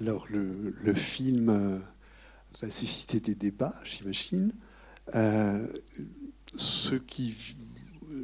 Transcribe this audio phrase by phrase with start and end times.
[0.00, 1.78] Alors, le, film euh,
[2.62, 4.52] va susciter des débats, j'imagine.
[5.16, 5.66] Euh,
[6.54, 7.34] ceux qui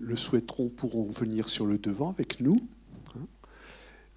[0.00, 2.60] le souhaiteront pourront venir sur le devant avec nous.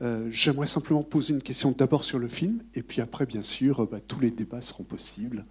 [0.04, 3.88] Euh, J'aimerais simplement poser une question d'abord sur le film, et puis après, bien sûr,
[3.88, 5.44] bah, tous les débats seront possibles,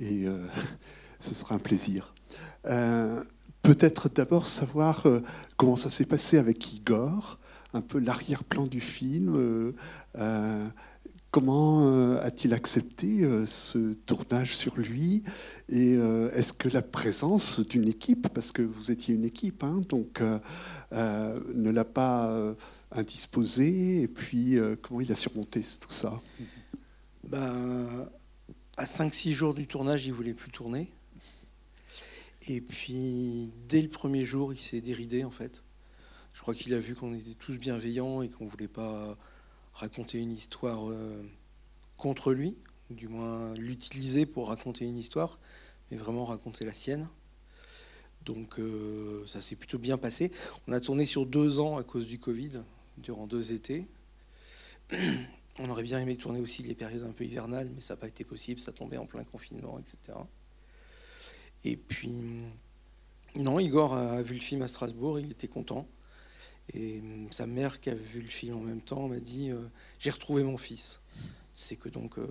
[0.00, 0.24] et
[1.18, 2.14] ce sera un plaisir.
[2.62, 5.04] Peut-être d'abord savoir
[5.58, 7.38] comment ça s'est passé avec Igor,
[7.74, 9.74] un peu l'arrière-plan du film.
[11.34, 15.24] Comment euh, a-t-il accepté euh, ce tournage sur lui
[15.68, 19.80] Et euh, est-ce que la présence d'une équipe, parce que vous étiez une équipe, hein,
[19.88, 20.22] donc
[20.92, 22.54] ne l'a pas
[22.92, 26.16] indisposé Et puis comment il a surmonté tout ça?
[27.24, 28.12] Bah,
[28.76, 30.88] à 5-6 jours du tournage, il voulait plus tourner.
[32.46, 35.64] Et puis, dès le premier jour, il s'est déridé, en fait.
[36.32, 39.16] Je crois qu'il a vu qu'on était tous bienveillants et qu'on voulait pas
[39.74, 41.22] raconter une histoire euh,
[41.96, 42.56] contre lui,
[42.90, 45.38] ou du moins l'utiliser pour raconter une histoire,
[45.90, 47.08] mais vraiment raconter la sienne.
[48.24, 50.30] Donc, euh, ça s'est plutôt bien passé.
[50.66, 52.62] On a tourné sur deux ans à cause du Covid,
[52.98, 53.86] durant deux étés.
[55.60, 58.08] On aurait bien aimé tourner aussi les périodes un peu hivernales, mais ça n'a pas
[58.08, 60.18] été possible, ça tombait en plein confinement, etc.
[61.64, 62.10] Et puis,
[63.36, 65.86] non, Igor a vu le film à Strasbourg, il était content.
[66.72, 69.60] Et hum, sa mère, qui a vu le film en même temps, m'a dit euh,
[69.98, 71.00] J'ai retrouvé mon fils.
[71.56, 72.26] C'est que donc euh,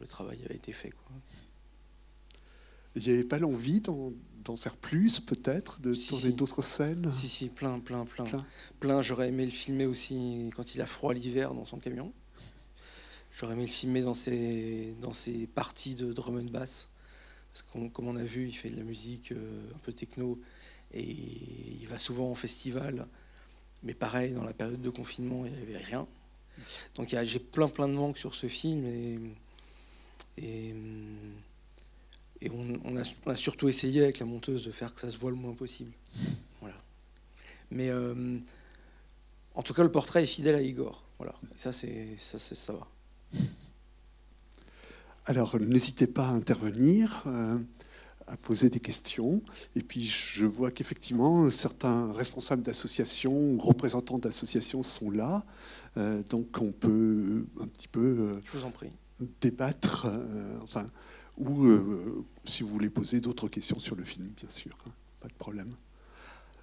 [0.00, 0.90] le travail avait été fait.
[0.90, 1.12] Quoi.
[2.96, 6.32] Il n'y avait pas l'envie d'en faire plus, peut-être, de Si, tourner si.
[6.34, 7.10] d'autres scènes?
[7.10, 8.24] Si, si, plein, plein, plein.
[8.24, 8.46] Plein.
[8.78, 12.12] Plein, j'aurais aimé le filmer aussi quand il a froid l'hiver dans son camion.
[13.34, 16.88] J'aurais aimé le filmer dans ses, dans ses parties de drum and bass.
[17.52, 19.92] Parce que comme, comme on a vu, il fait de la musique euh, un peu
[19.92, 20.38] techno
[20.92, 23.08] et il va souvent en festival.
[23.84, 26.06] Mais pareil, dans la période de confinement, il n'y avait rien.
[26.94, 28.86] Donc j'ai plein plein de manques sur ce film
[30.38, 30.74] et,
[32.50, 35.54] on, a, surtout essayé avec la monteuse de faire que ça se voit le moins
[35.54, 35.92] possible.
[36.60, 36.76] Voilà.
[37.70, 38.38] Mais euh,
[39.54, 41.04] en tout cas, le portrait est fidèle à Igor.
[41.18, 41.34] Voilà.
[41.54, 42.86] Et ça, c'est ça, ça va.
[45.26, 47.58] Alors, n'hésitez pas à intervenir, euh,
[48.26, 49.42] à poser des questions.
[49.76, 55.44] Et puis, je vois qu'effectivement, certains responsables d'associations ou représentants d'associations sont là.
[55.96, 58.90] Euh, donc, on peut un petit peu euh, Je vous en prie.
[59.40, 60.86] débattre, euh, enfin,
[61.36, 64.90] ou euh, si vous voulez poser d'autres questions sur le film, bien sûr, hein,
[65.20, 65.74] pas de problème.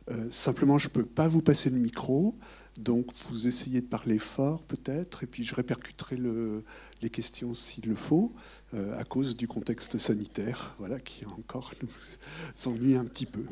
[0.09, 2.35] Euh, simplement, je ne peux pas vous passer le micro,
[2.79, 6.63] donc vous essayez de parler fort peut-être, et puis je répercuterai le-
[7.01, 8.34] les questions s'il le faut,
[8.73, 13.45] euh, à cause du contexte sanitaire, voilà, qui encore nous ennuie un petit peu.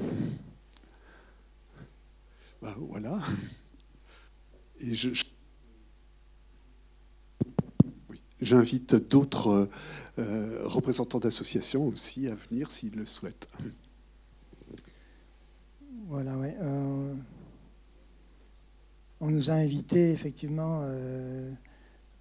[2.62, 3.20] Bah, voilà.
[8.42, 9.70] J'invite d'autres
[10.18, 13.48] euh, représentants d'associations aussi à venir s'ils le souhaitent.
[16.10, 16.58] Voilà, ouais.
[16.60, 17.14] euh,
[19.22, 21.52] on nous a invités effectivement euh,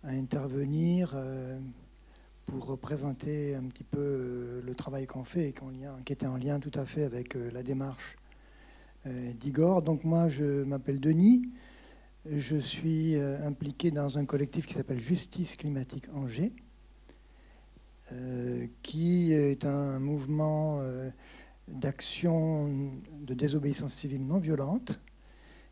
[0.05, 1.59] à intervenir euh,
[2.45, 5.55] pour représenter un petit peu euh, le travail qu'on fait et
[6.05, 8.19] qui était en lien tout à fait avec la démarche
[9.07, 9.81] d'Igor.
[9.81, 11.49] Donc moi, je m'appelle Denis.
[12.27, 16.53] Je suis impliqué dans un collectif qui s'appelle Justice climatique Angers,
[18.83, 20.83] qui est un mouvement
[21.69, 24.99] euh, d'action de désobéissance civile non violente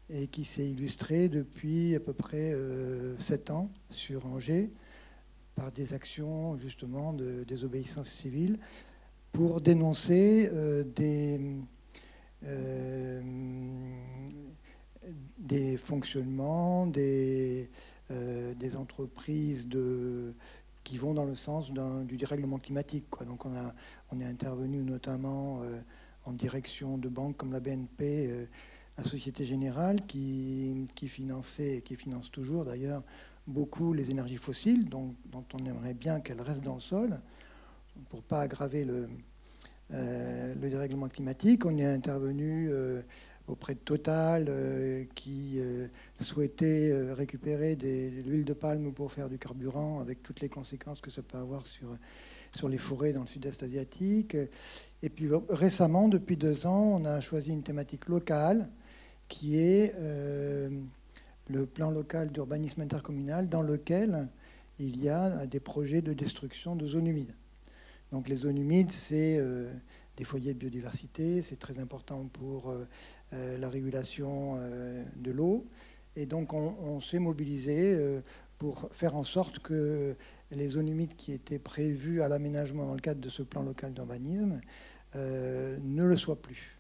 [0.08, 4.70] et qui s'est illustré depuis à peu près euh, sept ans sur Angers
[5.56, 8.58] par des actions justement de désobéissance civile
[9.32, 11.40] pour dénoncer euh, des,
[12.44, 13.20] euh,
[15.38, 17.70] des fonctionnements, des,
[18.10, 20.34] euh, des entreprises de,
[20.84, 21.72] qui vont dans le sens
[22.04, 23.06] du dérèglement climatique.
[23.10, 23.26] Quoi.
[23.26, 23.74] Donc on, a,
[24.10, 25.80] on est intervenu notamment euh,
[26.24, 28.46] en direction de banques comme la BNP, euh,
[28.98, 31.10] la Société Générale, qui, qui
[31.58, 33.02] et qui finance toujours d'ailleurs
[33.46, 37.20] beaucoup les énergies fossiles, dont, on aimerait bien qu'elles restent dans le sol
[38.08, 39.08] pour pas aggraver le,
[39.92, 41.64] euh, le dérèglement climatique.
[41.64, 42.70] On est intervenu
[43.46, 45.60] auprès de Total, qui
[46.20, 51.10] souhaitait récupérer de l'huile de palme pour faire du carburant, avec toutes les conséquences que
[51.10, 51.96] ça peut avoir sur,
[52.56, 54.36] sur les forêts dans le sud-est asiatique.
[55.02, 58.68] Et puis récemment, depuis deux ans, on a choisi une thématique locale
[59.28, 60.70] qui est euh,
[61.48, 64.28] le plan local d'urbanisme intercommunal dans lequel
[64.78, 67.34] il y a des projets de destruction de zones humides.
[68.12, 69.72] Donc les zones humides, c'est euh,
[70.16, 74.56] des foyers de biodiversité, c'est très important pour euh, la régulation
[75.16, 75.66] de l'eau.
[76.14, 77.98] Et donc on, s'est mobilisé
[78.58, 80.16] pour faire en sorte que
[80.50, 83.92] les zones humides qui étaient prévues à l'aménagement dans le cadre de ce plan local
[83.92, 84.60] d'urbanisme
[85.14, 86.78] ne le soient plus.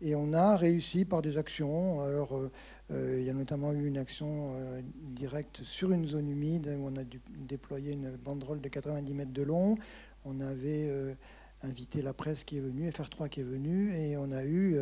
[0.00, 2.02] Et on a réussi par des actions.
[2.02, 2.50] Alors,
[2.90, 4.54] il y a notamment eu une action
[5.02, 9.32] directe sur une zone humide où on a dû déployer une banderole de 90 mètres
[9.32, 9.76] de long.
[10.24, 11.16] On avait
[11.62, 14.78] invité la presse qui est venue, FR3 qui est venue, et on a eu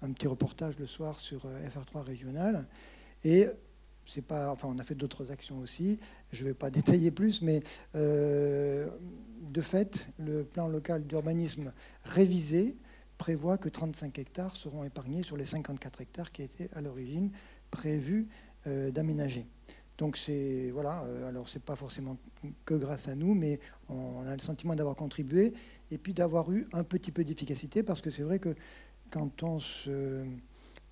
[0.00, 2.66] un petit reportage le soir sur FR3 régional.
[3.24, 3.48] Et
[4.06, 6.00] c'est pas, enfin, on a fait d'autres actions aussi.
[6.32, 7.62] Je ne vais pas détailler plus, mais
[7.94, 8.88] euh,
[9.50, 11.72] de fait, le plan local d'urbanisme
[12.04, 12.76] révisé
[13.18, 17.30] prévoit que 35 hectares seront épargnés sur les 54 hectares qui étaient à l'origine
[17.70, 18.28] prévus
[18.66, 19.46] euh, d'aménager.
[19.98, 22.16] Donc c'est voilà, euh, alors c'est pas forcément
[22.64, 25.52] que grâce à nous, mais on a le sentiment d'avoir contribué
[25.90, 28.54] et puis d'avoir eu un petit peu d'efficacité parce que c'est vrai que
[29.10, 30.24] quand on se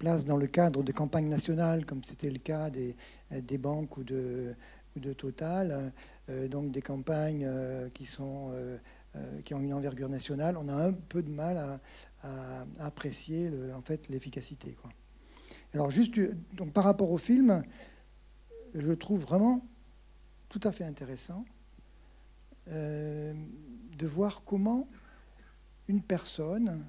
[0.00, 2.96] place dans le cadre de campagnes nationales, comme c'était le cas des,
[3.30, 4.56] des banques ou de,
[5.16, 5.92] Total,
[6.28, 8.76] euh, donc des campagnes euh, qui, sont, euh,
[9.44, 11.80] qui ont une envergure nationale, on a un peu de mal
[12.22, 14.76] à, apprécier en fait l'efficacité.
[15.72, 16.20] Alors juste
[16.52, 17.62] donc par rapport au film,
[18.74, 19.64] je trouve vraiment
[20.48, 21.44] tout à fait intéressant
[22.66, 24.86] de voir comment
[25.88, 26.84] une personne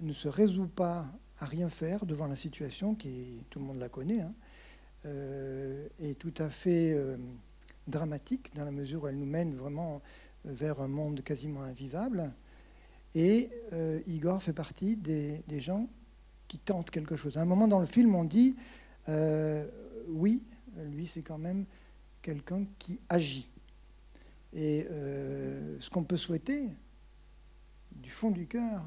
[0.00, 1.06] ne se résout pas
[1.40, 4.34] à rien faire devant la situation qui, tout le monde la connaît, hein,
[5.06, 7.16] euh, est tout à fait euh,
[7.86, 10.02] dramatique dans la mesure où elle nous mène vraiment
[10.44, 12.32] vers un monde quasiment invivable.
[13.14, 15.88] Et euh, Igor fait partie des, des, gens
[16.48, 17.36] qui tentent quelque chose.
[17.36, 18.56] À un moment dans le film, on dit
[20.08, 20.42] oui,
[20.76, 21.64] lui, c'est quand même
[22.20, 23.50] quelqu'un qui agit.
[24.52, 24.86] Et
[25.80, 26.68] ce qu'on peut souhaiter,
[27.92, 28.86] du fond du cœur,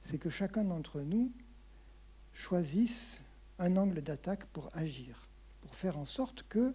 [0.00, 1.30] c'est que chacun d'entre nous
[2.34, 3.24] choisissent
[3.58, 5.28] un angle d'attaque pour agir,
[5.60, 6.74] pour faire en sorte que,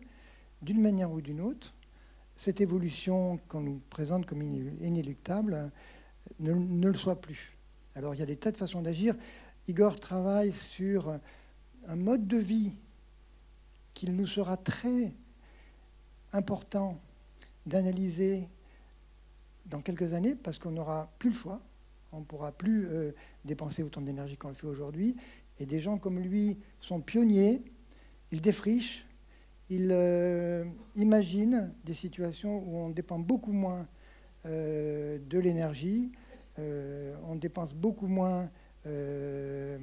[0.61, 1.73] d'une manière ou d'une autre,
[2.35, 5.71] cette évolution qu'on nous présente comme inéluctable
[6.39, 7.57] ne, le soit plus.
[7.95, 9.15] Alors il y a des tas de façons d'agir.
[9.67, 11.19] Igor travaille sur
[11.87, 12.71] un mode de vie
[13.93, 15.13] qu'il nous sera très
[16.31, 16.97] important
[17.65, 18.47] d'analyser
[19.65, 21.61] dans quelques années parce qu'on n'aura plus le choix.
[22.11, 23.11] On ne pourra plus euh,
[23.45, 25.15] dépenser autant d'énergie qu'on le fait aujourd'hui.
[25.59, 27.61] Et des gens comme lui sont pionniers,
[28.31, 29.05] ils défrichent,
[29.69, 30.65] ils euh,
[30.95, 33.87] imaginent des situations où on dépend beaucoup moins
[34.45, 36.11] euh, de l'énergie,
[36.57, 38.49] euh, on dépense beaucoup moins
[38.85, 39.79] de,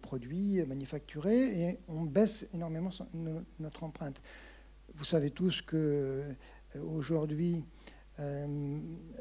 [0.00, 2.88] produits manufacturés et on baisse énormément
[3.58, 4.22] notre empreinte.
[4.94, 6.24] Vous savez tous que
[6.82, 7.62] aujourd'hui,
[8.20, 8.78] euh,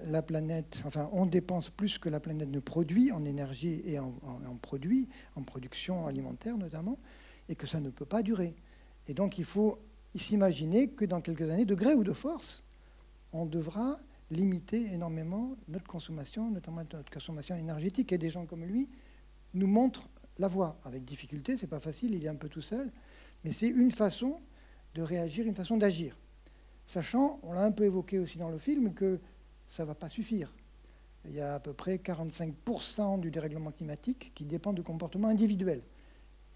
[0.08, 4.12] la planète, enfin, on dépense plus que la planète ne produit en énergie et en,
[4.62, 6.98] produits, en production alimentaire notamment,
[7.48, 8.56] et que ça ne peut pas durer.
[9.08, 9.80] Et donc, il faut
[10.16, 12.66] s'imaginer que dans quelques années, de gré ou de force,
[13.32, 14.00] on devra
[14.32, 18.12] limiter énormément notre consommation, notamment notre consommation énergétique.
[18.12, 18.90] Et des gens comme lui
[19.54, 20.78] nous montrent la voie.
[20.84, 22.92] Avec difficulté, c'est pas facile, il est un peu tout seul,
[23.44, 24.40] mais c'est une façon
[24.96, 26.18] de réagir, une façon d'agir
[26.90, 29.20] sachant, on l'a un peu évoqué aussi dans le film, que
[29.68, 30.52] ça ne va pas suffire.
[31.26, 35.84] Il y a à peu près 45% du dérèglement climatique qui dépend de comportements individuels.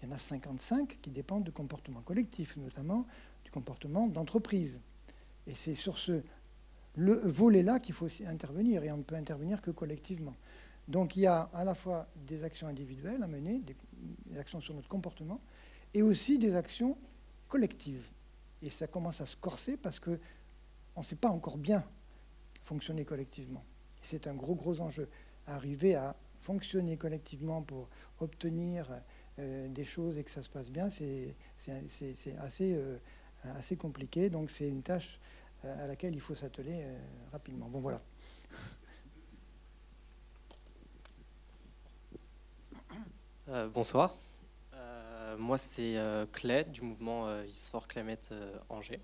[0.02, 3.06] Il y en a 55 qui dépendent de comportements collectifs, notamment
[3.44, 4.80] du comportement d'entreprise.
[5.46, 6.20] Et c'est sur ce
[6.96, 10.34] volet-là qu'il faut intervenir, et on ne peut intervenir que collectivement.
[10.88, 14.74] Donc il y a à la fois des actions individuelles à mener, des actions sur
[14.74, 15.40] notre comportement,
[15.92, 16.98] et aussi des actions
[17.48, 18.10] collectives
[18.64, 20.18] et ça commence à se corser parce qu'on
[20.96, 21.84] ne sait pas encore bien
[22.62, 23.62] fonctionner collectivement.
[24.02, 25.08] Et c'est un gros, gros enjeu.
[25.46, 27.88] Arriver à fonctionner collectivement pour
[28.20, 28.88] obtenir
[29.38, 31.36] euh, des choses et que ça se passe bien, c'est
[32.38, 32.96] assez, euh,
[33.42, 34.30] assez compliqué.
[34.30, 35.20] Donc c'est une tâche
[35.64, 36.86] euh, à laquelle il faut s'atteler
[37.32, 37.68] rapidement.
[37.68, 38.00] Bon, voilà.
[43.74, 44.14] bonsoir.
[45.34, 48.32] Euh, moi, c'est euh, Clay du mouvement euh, Youth for Climate
[48.68, 49.00] Angers.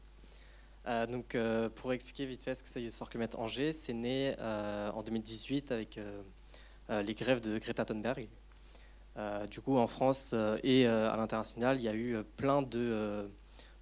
[1.08, 1.36] donc,
[1.76, 5.70] pour expliquer vite fait ce que c'est Youth for Climate Angers, c'est né en 2018
[5.72, 6.00] avec
[6.88, 8.28] les grèves de Greta Thunberg.
[9.50, 10.34] du coup, en France
[10.64, 13.30] et à l'international, il y a eu plein de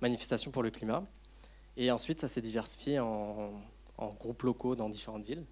[0.02, 1.05] manifestations pour le climat.
[1.76, 3.52] Et ensuite, ça s'est diversifié en,
[4.19, 5.47] groupes locaux dans différentes villes.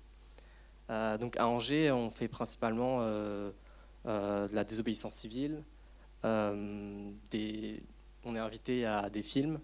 [1.20, 3.54] donc, à Angers, on fait principalement de
[4.04, 5.62] la désobéissance civile,
[7.30, 7.82] des,
[8.24, 9.60] on est invité à des films.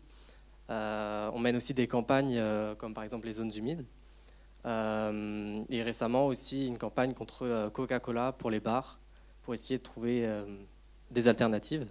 [0.71, 3.85] Euh, on mène aussi des campagnes euh, comme par exemple les zones humides.
[4.65, 9.01] et récemment aussi une campagne contre Coca-Cola pour les bars,
[9.43, 10.29] pour essayer de trouver
[11.11, 11.89] des alternatives.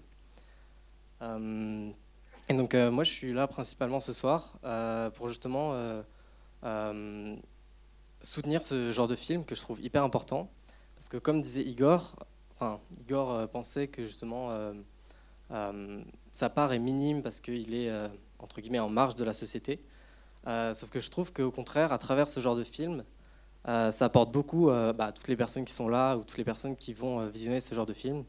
[1.22, 4.58] Et donc moi je suis là principalement ce soir
[5.16, 5.76] pour justement
[8.22, 10.50] soutenir ce genre de film que je trouve hyper important.
[10.96, 12.16] Parce que comme disait Igor,
[12.62, 14.50] enfin, Igor pensait que justement
[16.32, 17.92] sa part est minime parce qu'il est
[18.40, 19.84] entre guillemets en marge de la société.
[20.46, 23.04] sauf que je trouve qu'au contraire, à travers ce genre de film,
[23.66, 26.76] ça apporte beaucoup bah, à toutes les personnes qui sont là ou toutes les personnes
[26.76, 28.24] qui vont visionner ce genre de film.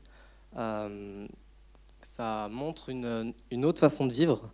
[2.01, 4.51] ça montre une, autre façon de vivre.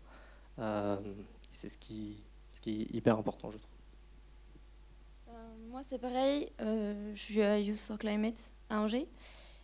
[1.52, 2.22] c'est ce qui,
[2.66, 3.78] est hyper important, je trouve.
[5.70, 6.48] Moi, c'est pareil.
[6.60, 9.06] Euh, je suis à Youth for Climate à Angers.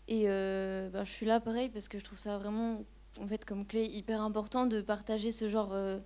[0.08, 2.84] Et euh, bah, je suis là pareil parce que je trouve ça vraiment,
[3.20, 5.98] en fait, comme clé hyper important de partager ce genre euh,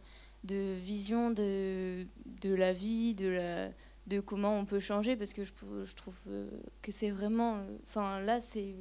[0.44, 2.06] de vision de,
[2.42, 3.68] de la vie, de, la,
[4.06, 5.16] de comment on peut changer.
[5.16, 5.52] Parce que je,
[5.84, 6.16] je trouve
[6.82, 7.58] que c'est vraiment.
[7.84, 8.74] Enfin, là, c'est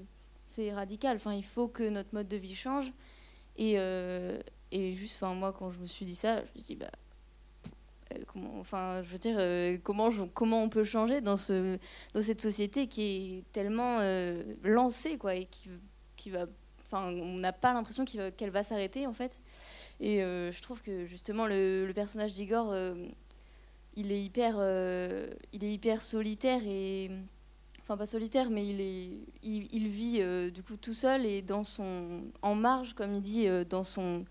[0.71, 1.17] radical.
[1.17, 2.93] Enfin, il faut que notre mode de vie change.
[3.57, 3.77] Et,
[4.71, 6.85] et juste, enfin, moi, quand je me suis dit ça, je me suis dit, bah
[6.85, 7.06] euh,
[8.27, 11.77] comment, enfin, je veux dire, euh, comment, comment on peut changer dans, ce,
[12.13, 15.69] dans cette société qui est tellement euh, lancée, quoi, et qui,
[16.15, 16.45] qui va,
[16.85, 19.39] enfin, on n'a pas l'impression qu'elle va, s'arrêter, en fait.
[19.99, 22.75] Et je trouve que justement le, personnage d'Igor,
[23.95, 24.57] il est hyper,
[25.53, 27.09] il est hyper solitaire et,
[27.81, 29.09] enfin pas solitaire, mais il est,
[29.41, 33.83] il vit du coup tout seul et dans son, en marge, comme il dit, dans
[33.83, 34.23] son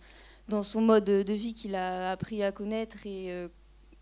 [0.49, 3.49] dans son mode de vie qu'il a appris à connaître et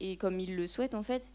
[0.01, 1.31] et comme il le souhaite en fait.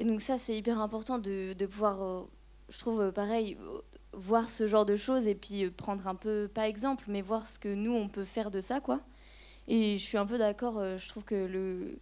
[0.00, 2.22] Et donc ça, c'est hyper important de, pouvoir, euh,
[2.70, 3.80] je trouve euh, pareil, euh,
[4.14, 7.58] voir ce genre de choses et puis prendre un peu, pas exemple, mais voir ce
[7.58, 9.00] que nous, on peut faire de ça, quoi.
[9.68, 11.98] Et je suis un peu d'accord, je trouve que le...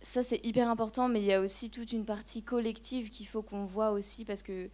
[0.00, 3.42] ça, c'est hyper important, mais il y a aussi toute une partie collective qu'il faut
[3.42, 4.70] qu'on voit aussi, parce que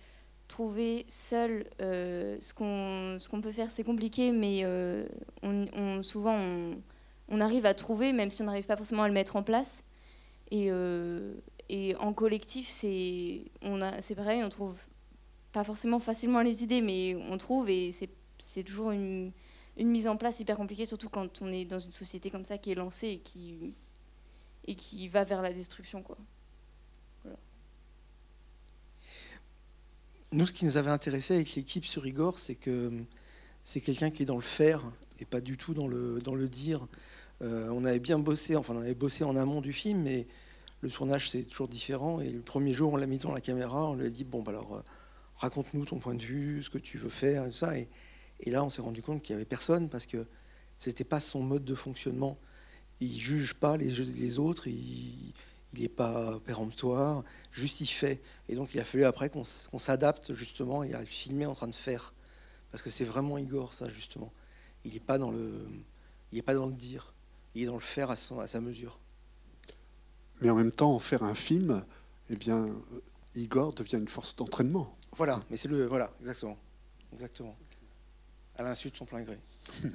[0.47, 4.63] trouver seul ce qu'on ce qu'on peut faire, c'est compliqué, mais
[6.03, 6.39] souvent,
[7.29, 9.83] on arrive à trouver, même si on n'arrive pas forcément à le mettre en place.
[10.51, 11.35] Et, euh,
[11.69, 13.51] et en collectif, c'est
[14.17, 14.79] pareil, on trouve
[15.53, 19.33] pas forcément facilement les idées, mais on trouve et c'est toujours une,
[19.77, 22.59] une, mise en place hyper compliquée, surtout quand on est dans une société comme ça
[22.59, 23.75] qui est lancée et qui,
[24.67, 26.03] et qui va vers la destruction.
[26.03, 26.19] Quoi.
[30.35, 32.91] Nous, ce qui nous avait intéressé avec l'équipe sur Igor, c'est que
[33.63, 34.83] c'est quelqu'un qui est dans le faire
[35.21, 36.89] et pas du tout dans le, dans le dire.
[37.45, 40.27] Euh, on avait bien bossé, enfin on avait bossé en amont du film, mais
[40.81, 42.21] le tournage c'est toujours différent.
[42.21, 44.43] Et le premier jour, on l'a mis dans la caméra, on lui a dit bon,
[44.43, 44.83] bah alors euh,
[45.37, 47.77] raconte-nous ton point de vue, ce que tu veux faire, et tout ça.
[47.79, 47.89] Et,
[48.47, 50.27] là, on s'est rendu compte qu'il n'y avait personne parce que
[50.77, 52.39] c'était pas son mode de fonctionnement.
[53.01, 55.33] Il juge pas les, autres, il
[55.79, 58.23] n'est pas péremptoire, juste il fait.
[58.49, 61.69] Et donc il a fallu après qu'on s'adapte justement et à le filmer en train
[61.69, 62.15] de faire.
[62.71, 64.33] Parce que c'est vraiment Igor, ça, justement.
[64.85, 67.14] Il n'est pas pas dans le dire
[67.55, 68.99] il est dans le faire à, son, à sa mesure.
[70.41, 71.85] Mais en même temps, en faire un film,
[72.31, 72.75] eh bien,
[73.35, 74.97] Igor devient une force d'entraînement.
[75.17, 75.87] Voilà, mais c'est le.
[75.87, 76.59] Voilà, exactement.
[77.13, 77.57] Exactement.
[78.57, 79.39] À l'insu de son plein gré.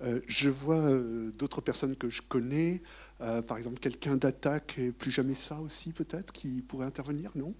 [0.00, 2.82] Euh, je vois euh, d'autres personnes que je connais,
[3.20, 7.54] euh, par exemple quelqu'un d'attaque et plus jamais ça aussi peut-être, qui pourrait intervenir, non?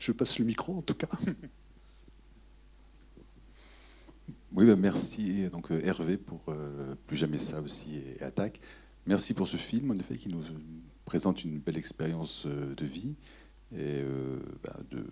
[0.00, 1.10] Je passe le micro en tout cas.
[4.54, 8.60] Oui, bah, merci donc euh, Hervé pour euh, Plus jamais ça aussi et Attaque.
[9.06, 10.42] Merci pour ce film, en effet, qui nous
[11.04, 13.14] présente une belle expérience euh, de vie
[13.76, 14.02] et
[14.64, 15.04] bah, de,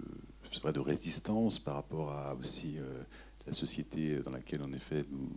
[0.63, 2.77] vrai, de résistance par rapport à aussi
[3.47, 5.29] la société dans laquelle, en effet, nous,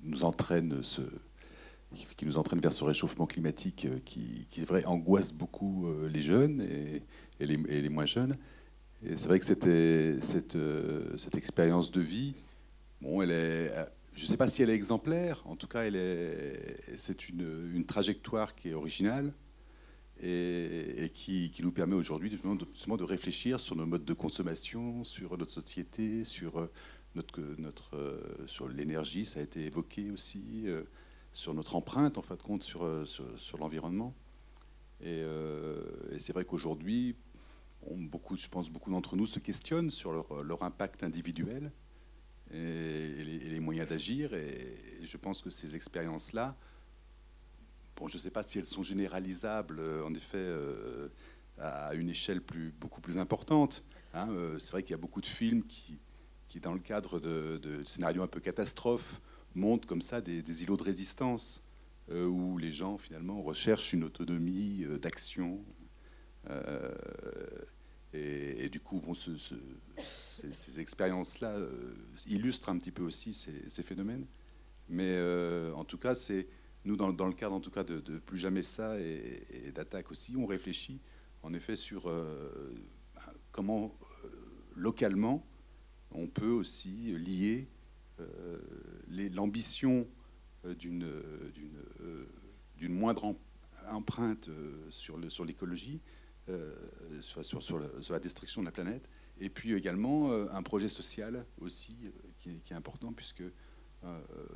[0.00, 1.02] nous entraîne ce,
[2.16, 7.02] qui nous entraîne vers ce réchauffement climatique qui, vrai, angoisse beaucoup les jeunes et,
[7.40, 8.38] et, les, et moins jeunes.
[9.04, 10.56] Et c'est vrai que cette,
[11.18, 12.34] cette expérience de vie
[13.02, 15.82] Bon, elle est, euh, je ne sais pas si elle est exemplaire, en tout cas,
[16.96, 19.34] c'est une, une, trajectoire qui est originale
[20.20, 25.36] et, qui, qui, nous permet aujourd'hui justement de, réfléchir sur nos modes de consommation, sur
[25.36, 26.70] notre société, sur, euh,
[27.16, 30.66] notre, notre, euh, sur l'énergie, ça a été évoqué aussi,
[31.32, 34.14] sur notre empreinte, en fin de compte, sur, sur, l'environnement.
[35.00, 35.24] Et,
[36.20, 37.16] c'est vrai qu'aujourd'hui,
[37.90, 41.72] beaucoup, je pense beaucoup d'entre nous se questionnent sur leur impact individuel
[42.52, 44.34] et, les, moyens d'agir.
[44.34, 46.56] Et, je pense que ces expériences-là,
[47.96, 51.08] bon, je ne sais pas si elles sont généralisables, euh, en effet, euh,
[51.58, 53.84] à une échelle plus, beaucoup plus importante.
[54.14, 54.28] Hein.
[54.30, 55.98] Euh, c'est vrai qu'il y a beaucoup de films qui,
[56.48, 59.20] qui dans le cadre de, scénarios un peu catastrophes,
[59.54, 61.64] montrent comme ça des, îlots de résistance,
[62.10, 65.60] où les gens, finalement, recherchent une autonomie d'action.
[68.14, 71.94] Et, du coup, bon, ces, expériences-là euh,
[72.26, 74.26] illustrent un petit peu aussi ces, phénomènes.
[74.88, 75.18] Mais
[75.74, 76.46] en tout cas, c'est
[76.84, 80.44] nous, dans, le cadre en tout cas de, Plus jamais ça et, d'attaque aussi, on
[80.44, 81.00] réfléchit
[81.42, 82.12] en effet sur
[83.50, 83.96] comment
[84.74, 85.46] localement
[86.10, 87.68] on peut aussi lier
[89.08, 90.06] l'ambition
[90.78, 91.08] d'une
[92.88, 93.36] moindre
[93.90, 94.48] empreinte
[94.90, 96.21] sur l'écologie euh,
[97.20, 97.78] sur, sur,
[98.10, 99.08] la destruction de la planète.
[99.40, 103.42] Et puis également euh, un projet social aussi euh, qui est, important puisque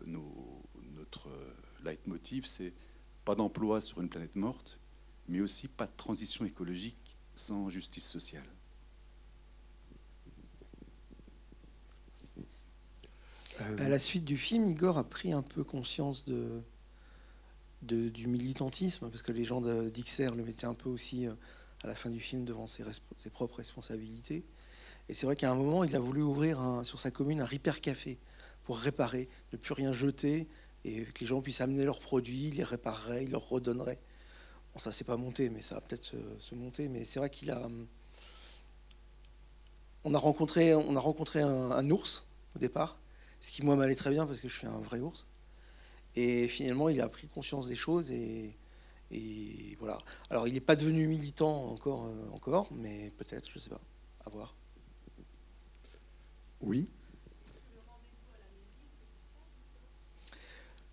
[0.06, 1.28] notre
[1.84, 2.72] leitmotiv, c'est
[3.24, 4.80] pas d'emploi sur une planète morte,
[5.28, 8.46] mais aussi pas de transition écologique sans justice sociale.
[13.78, 16.62] À la suite du film, Igor a pris un peu conscience de,
[17.82, 21.26] du militantisme, parce que les gens d'Ixer le mettaient un peu aussi
[21.82, 22.84] à la fin du film devant ses,
[23.32, 24.44] propres responsabilités.
[25.08, 27.80] Et c'est vrai qu'à un moment, il a voulu ouvrir sur sa commune un Repair
[27.80, 28.18] Café
[28.64, 30.48] pour réparer, ne plus rien jeter
[30.84, 33.98] et que les gens puissent amener leurs produits, les répareraient, ils leur redonneraient.
[34.72, 36.88] Bon, ça s'est pas monté, mais ça va peut-être se, monter.
[36.88, 37.68] Mais c'est vrai qu'il a.
[40.04, 42.98] On a rencontré, on a rencontré un, un ours au départ,
[43.40, 45.26] ce qui moi m'allait très bien parce que je suis un vrai ours.
[46.14, 48.56] Et finalement, il a pris conscience des choses et,
[49.10, 49.98] et voilà.
[50.30, 53.80] Alors, il n'est pas devenu militant encore, euh, encore mais peut-être, je ne sais pas.
[54.24, 54.54] À voir.
[56.60, 56.88] Oui.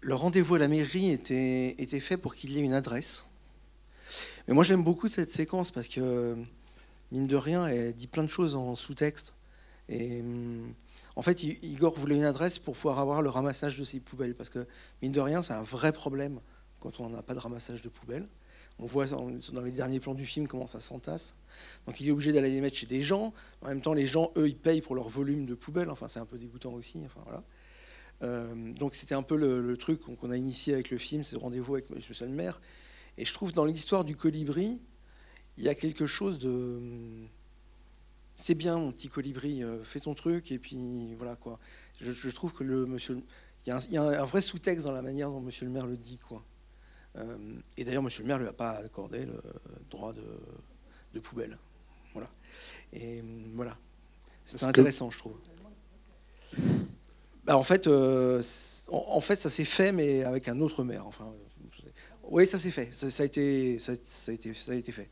[0.02, 3.26] Le rendez-vous à la mairie était, était fait pour qu'il y ait une adresse.
[4.48, 6.36] Mais moi, j'aime beaucoup cette séquence parce que,
[7.12, 9.34] mine de rien, elle dit plein de choses en sous-texte.
[9.90, 10.22] Et
[11.16, 14.36] en fait, Igor voulait une adresse pour pouvoir avoir le ramassage de ses poubelles.
[14.36, 14.68] Parce que,
[15.02, 16.42] mine de rien, c'est un vrai problème
[16.84, 18.28] quand on n'a pas de ramassage de poubelles.
[18.80, 19.30] On voit dans
[19.64, 21.36] les derniers plans du film comment ça s'entasse.
[21.86, 23.34] Donc il est obligé d'aller les mettre chez des gens.
[23.62, 25.90] En même temps, les gens, eux, ils payent pour leur volume de poubelles.
[25.90, 27.00] Enfin, c'est un peu dégoûtant aussi.
[27.06, 27.44] Enfin, voilà.
[28.24, 31.76] Euh, donc c'était un peu le, truc qu'on a initié avec le film, c'est rendez-vous
[31.76, 32.30] avec M.
[32.30, 32.62] maire.
[33.18, 34.80] Et je trouve dans l'histoire du colibri,
[35.58, 36.80] il y a quelque chose de...
[38.36, 41.60] C'est bien, mon petit colibri, euh, fais ton truc, et puis voilà quoi.
[42.02, 43.22] Je, trouve que le monsieur...
[43.66, 45.66] Il y a un, il y a un vrai sous-texte dans la manière dont monsieur
[45.66, 46.44] le maire le dit, quoi.
[47.18, 47.38] Euh,
[47.78, 49.42] et d'ailleurs, monsieur le maire ne lui a pas accordé le
[49.90, 51.58] droit de, poubelle.
[52.14, 52.30] Voilà.
[52.92, 53.24] Et euh,
[53.54, 53.78] voilà.
[54.46, 55.38] C'est intéressant, je trouve.
[57.46, 58.42] Bah, en, fait, euh,
[58.90, 61.06] en, fait, ça s'est fait, mais avec un autre maire.
[61.06, 61.32] Enfin,
[62.24, 62.92] oui, ça s'est fait.
[62.92, 65.10] Ça, a été, ça, a été, ça a été fait.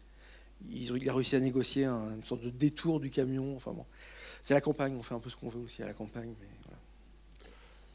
[0.70, 3.56] Il, a réussi à négocier une sorte de détour du camion.
[3.56, 3.86] Enfin bon,
[4.42, 4.96] c'est la campagne.
[4.98, 6.36] On fait un peu ce qu'on veut aussi à la campagne.
[6.40, 6.48] Mais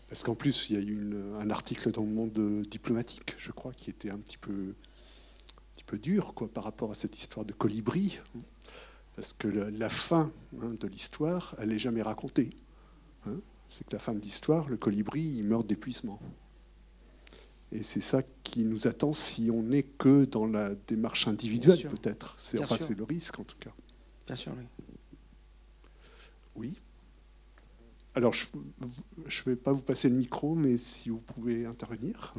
[0.09, 3.73] parce qu'en plus, il y a eu un article dans le monde diplomatique, je crois,
[3.73, 7.45] qui était un petit peu, un petit peu dur quoi, par rapport à cette histoire
[7.45, 8.21] de colibri.
[9.16, 10.31] Parce que la, fin
[10.62, 12.51] hein, de l'histoire, elle n'est jamais racontée.
[13.27, 13.40] Hein.
[13.69, 16.21] C'est que la fin de l'histoire, le colibri, il meurt d'épuisement.
[17.73, 22.37] Et c'est ça qui nous attend si on n'est que dans la démarche individuelle, peut-être.
[22.38, 23.73] C'est enfin, le risque, en tout cas.
[24.27, 24.64] Bien sûr, oui.
[26.55, 26.79] Oui.
[28.16, 32.33] Alors, je ne vais pas vous passer le micro, mais si vous pouvez intervenir.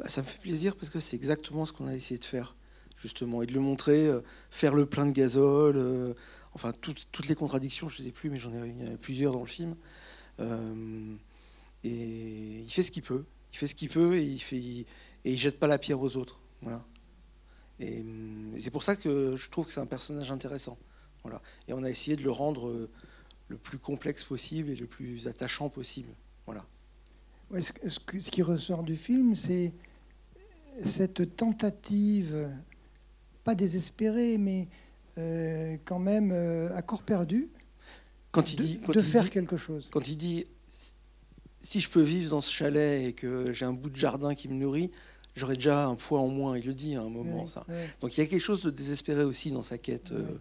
[0.00, 2.56] Bah, ça me fait plaisir parce que c'est exactement ce qu'on a essayé de faire,
[2.98, 6.12] justement, et de le montrer, euh, faire le plein de gazole, euh,
[6.54, 9.76] enfin toutes, les contradictions, je ne sais plus, mais j'en ai, plusieurs dans le film.
[10.40, 11.14] Euh,
[11.84, 13.24] et il fait ce qu'il peut.
[13.52, 14.86] Il fait ce qu'il peut et il fait et
[15.24, 16.40] il jette pas la pierre aux autres.
[16.62, 16.84] Voilà.
[17.80, 18.04] Et,
[18.58, 20.78] c'est pour ça que je trouve que c'est un personnage intéressant.
[21.22, 21.40] Voilà.
[21.68, 22.90] Et on a essayé de le rendre euh,
[23.48, 26.10] le plus complexe possible et le plus attachant possible.
[26.46, 26.64] Voilà.
[27.52, 29.72] ce, ce, qui ressort du film, c'est
[30.82, 32.50] cette tentative,
[33.44, 34.68] pas désespérée, mais
[35.18, 37.48] euh, quand même euh, à corps perdu,
[38.32, 39.88] quand il dit, de faire quelque chose.
[39.92, 40.46] Quand il dit
[41.64, 44.48] si je peux vivre dans ce chalet et que j'ai un bout de jardin qui
[44.48, 44.92] me nourrit,
[45.34, 46.58] j'aurais déjà un poids en moins.
[46.58, 47.66] Il le dit à un moment, ça.
[48.00, 50.12] Donc il y a quelque chose de désespéré aussi dans sa quête.
[50.12, 50.38] Euh,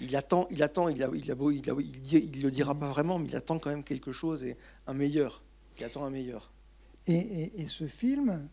[0.00, 3.28] il attend, il attend, il, a, il, a il, il, le dira pas vraiment, mais
[3.28, 4.56] il attend quand même quelque chose et
[4.86, 5.42] un meilleur.
[5.78, 6.50] Il attend un meilleur.
[7.06, 8.48] Et, et ce film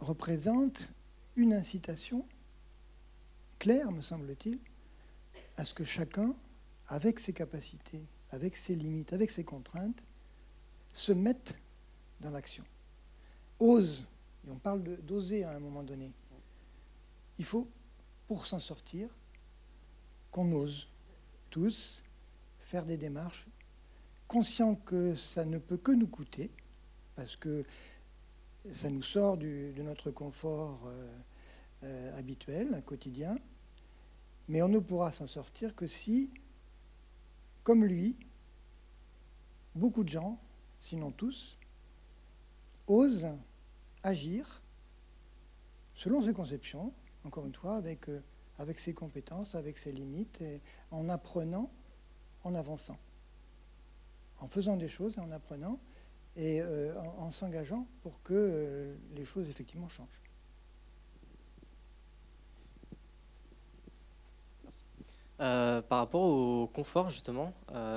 [0.00, 0.92] représente
[1.36, 2.26] une incitation
[3.60, 4.58] claire, me semble-t-il,
[5.56, 6.34] à ce que chacun,
[6.88, 10.02] avec ses capacités, avec ses limites, avec ses contraintes,
[10.92, 11.58] se mettent
[12.20, 12.64] dans l'action.
[13.58, 14.06] Ose,
[14.46, 16.12] et on parle d'oser à un moment donné.
[17.38, 17.68] Il faut,
[18.26, 19.08] pour s'en sortir,
[20.30, 20.88] qu'on ose
[21.50, 22.02] tous
[22.58, 23.46] faire des démarches,
[24.28, 26.50] conscients que ça ne peut que nous coûter,
[27.16, 27.64] parce que
[28.70, 30.88] ça nous sort de notre confort
[32.14, 33.38] habituel, quotidien,
[34.48, 36.32] mais on ne pourra s'en sortir que si,
[37.64, 38.16] comme lui,
[39.74, 40.40] beaucoup de gens,
[40.80, 41.58] sinon tous,
[42.88, 43.36] osent
[44.02, 44.62] agir
[45.94, 46.92] selon ses conceptions,
[47.24, 48.22] encore une fois, avec, euh,
[48.58, 50.42] avec ses compétences, avec ses limites,
[50.90, 51.70] en apprenant,
[52.42, 52.98] en avançant,
[54.40, 55.78] en faisant des choses et en apprenant,
[56.36, 60.20] et euh, en, s'engageant pour que euh, les choses effectivement changent.
[65.38, 67.54] par rapport au confort, justement,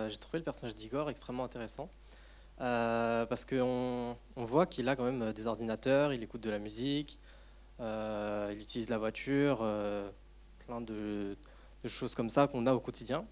[0.08, 1.90] j'ai trouvé le personnage d'Igor extrêmement intéressant.
[2.62, 6.50] Euh, parce qu'on on voit qu'il a quand même euh, des ordinateurs, il écoute de
[6.50, 7.20] la musique,
[7.80, 9.66] euh, il utilise la voiture,
[10.66, 11.36] plein de,
[11.86, 13.26] choses comme ça qu'on a au quotidien.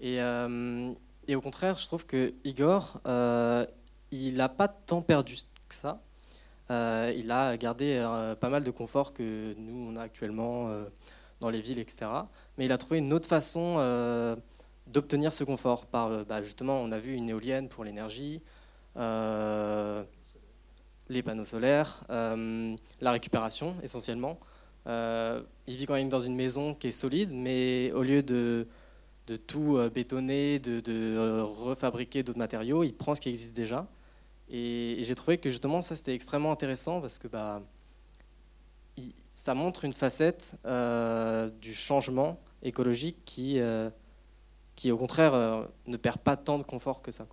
[0.00, 3.00] Et, au contraire, je trouve que Igor,
[4.10, 5.36] il n'a pas tant perdu
[5.68, 6.02] que ça.
[6.70, 7.98] il a gardé
[8.40, 10.68] pas mal de confort que nous, on a actuellement
[11.40, 12.06] dans les villes, etc.
[12.58, 14.36] Mais il a trouvé une autre façon
[14.88, 18.42] d'obtenir ce confort par bah, justement on a vu une éolienne pour l'énergie
[21.08, 24.38] les panneaux solaires, euh, la récupération essentiellement.
[24.86, 28.66] Euh, il vit quand même dans une maison qui est solide, mais au lieu de,
[29.46, 33.86] tout bétonner, de, refabriquer d'autres matériaux, il prend ce qui existe déjà.
[34.48, 37.62] Et, j'ai trouvé que justement ça c'était extrêmement intéressant parce que bah,
[39.32, 40.56] ça montre une facette
[41.60, 43.58] du changement écologique qui,
[44.76, 47.26] qui au contraire ne perd pas tant de confort que ça.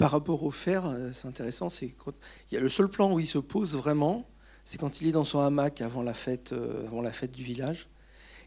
[0.00, 3.20] Par rapport au fer, euh, c'est intéressant, c'est il y a le seul plan où
[3.20, 4.26] il se pose vraiment,
[4.64, 7.42] c'est quand il est dans son hamac avant la fête, euh, avant la fête du
[7.42, 7.86] village,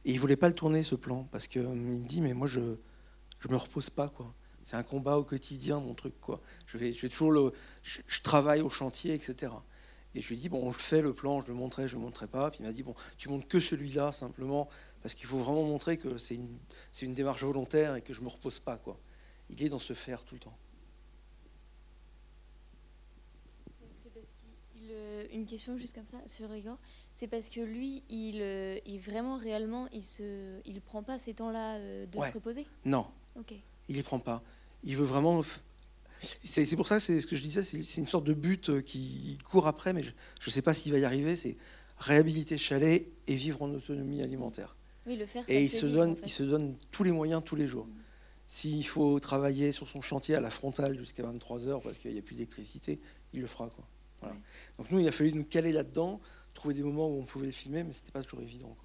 [0.03, 2.77] et il voulait pas le tourner ce plan parce qu'il me dit mais moi je
[3.37, 4.33] je me repose pas quoi.
[4.63, 6.41] C'est un combat au quotidien mon truc quoi.
[6.65, 7.51] Je vais toujours
[7.83, 9.51] je, travaille au chantier etc.
[10.15, 12.01] Et je lui dis bon on le fait le plan, je le montrais, je le
[12.01, 12.49] montrais pas.
[12.49, 14.67] Puis il m'a dit bon tu montres que celui-là simplement
[15.03, 16.57] parce qu'il faut vraiment montrer que c'est une
[16.91, 18.97] c'est une démarche volontaire et que je me repose pas quoi.
[19.51, 20.57] Il est dans ce faire tout le temps.
[25.33, 26.77] Une question juste comme ça sur Igor.
[27.11, 31.33] C'est parce que lui, il, euh, il vraiment réellement, il se, il prend pas ces
[31.33, 32.65] temps-là euh, de se reposer?
[32.85, 33.07] Non.
[33.37, 33.53] Ok.
[33.89, 34.41] Il y prend pas.
[34.83, 35.43] Il veut vraiment.
[36.43, 39.37] C'est pour ça, c'est ce que je disais, c'est une sorte de but euh, qui
[39.49, 40.11] court après, mais je
[40.45, 41.35] ne sais pas s'il va y arriver.
[41.35, 41.57] C'est
[41.97, 44.75] réhabiliter chalet et vivre en autonomie alimentaire.
[45.05, 45.43] Oui, le faire.
[45.49, 47.87] Et il se donne, il se donne tous les moyens tous les jours.
[47.87, 47.93] Mm.
[48.47, 52.19] S'il faut travailler sur son chantier à la frontale jusqu'à 23 heures parce qu'il n'y
[52.19, 52.99] a plus d'électricité,
[53.33, 53.67] il le fera.
[53.69, 53.85] Quoi.
[54.77, 56.19] Donc nous, il a fallu nous caler là-dedans,
[56.53, 58.75] trouver des moments où on pouvait le filmer, mais c'était pas toujours évident.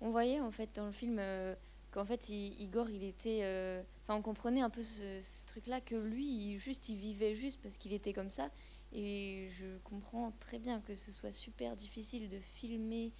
[0.00, 1.54] On voyait en fait dans le film euh,
[1.90, 6.26] qu'en fait Igor, il était, euh, enfin on comprenait un peu ce, truc-là que lui,
[6.26, 8.50] il, juste, il vivait juste parce qu'il était comme ça.
[8.92, 13.12] Et je comprends très bien que ce soit super difficile de filmer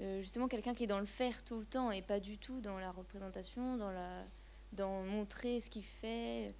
[0.00, 2.60] euh, justement quelqu'un qui est dans le faire tout le temps et pas du tout
[2.60, 4.24] dans la représentation, dans la,
[4.72, 6.54] dans montrer ce qu'il fait.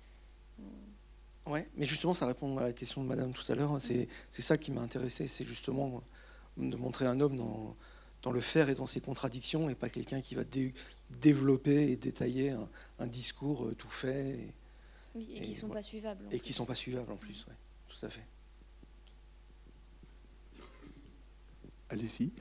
[1.47, 3.77] Ouais, mais justement, ça répond à la question de Madame tout à l'heure.
[3.81, 6.03] C'est ça qui m'a intéressé, c'est justement
[6.57, 7.77] de montrer un homme dans,
[8.23, 10.45] dans, le faire et dans ses contradictions, et pas quelqu'un qui va
[11.21, 12.55] développer et détailler
[12.99, 14.31] un, discours euh, tout fait.
[14.31, 14.55] Et,
[15.15, 16.25] oui, et, qui ne sont pas suivables.
[16.31, 17.55] Et qui sont pas suivables en plus, oui,
[17.89, 18.27] tout à fait.
[21.91, 22.33] Allez-y.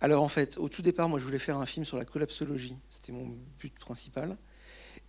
[0.00, 2.76] Alors en fait, au tout départ, moi je voulais faire un film sur la collapsologie.
[2.88, 4.36] C'était mon but principal.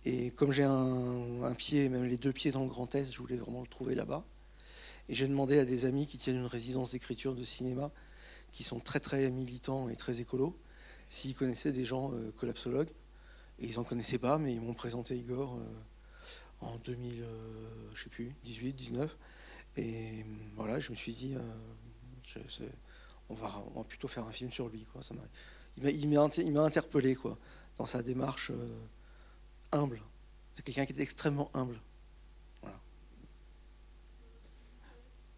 [0.04, 3.36] Et comme j'ai un, pied, même les deux pieds dans le Grand Est, je voulais
[3.36, 4.24] vraiment le trouver là-bas.
[5.08, 7.90] Et j'ai demandé à des amis qui tiennent une résidence d'écriture de cinéma,
[8.50, 10.58] qui sont très très militants et très écolos,
[11.08, 12.90] s'ils connaissaient des gens euh, collapsologues.
[13.60, 17.26] Et ils n'en connaissaient pas, mais ils m'ont présenté Igor euh, en 2000, euh,
[17.94, 19.16] je sais plus, 18, 19.
[19.76, 20.24] Et
[20.56, 21.34] voilà, je me suis dit,
[23.30, 23.48] on, va,
[23.88, 24.84] plutôt faire un film sur lui.
[25.76, 27.38] Il m'a interpellé quoi,
[27.76, 28.52] dans sa démarche
[29.72, 30.00] humble.
[30.54, 31.78] C'est quelqu'un qui est extrêmement humble.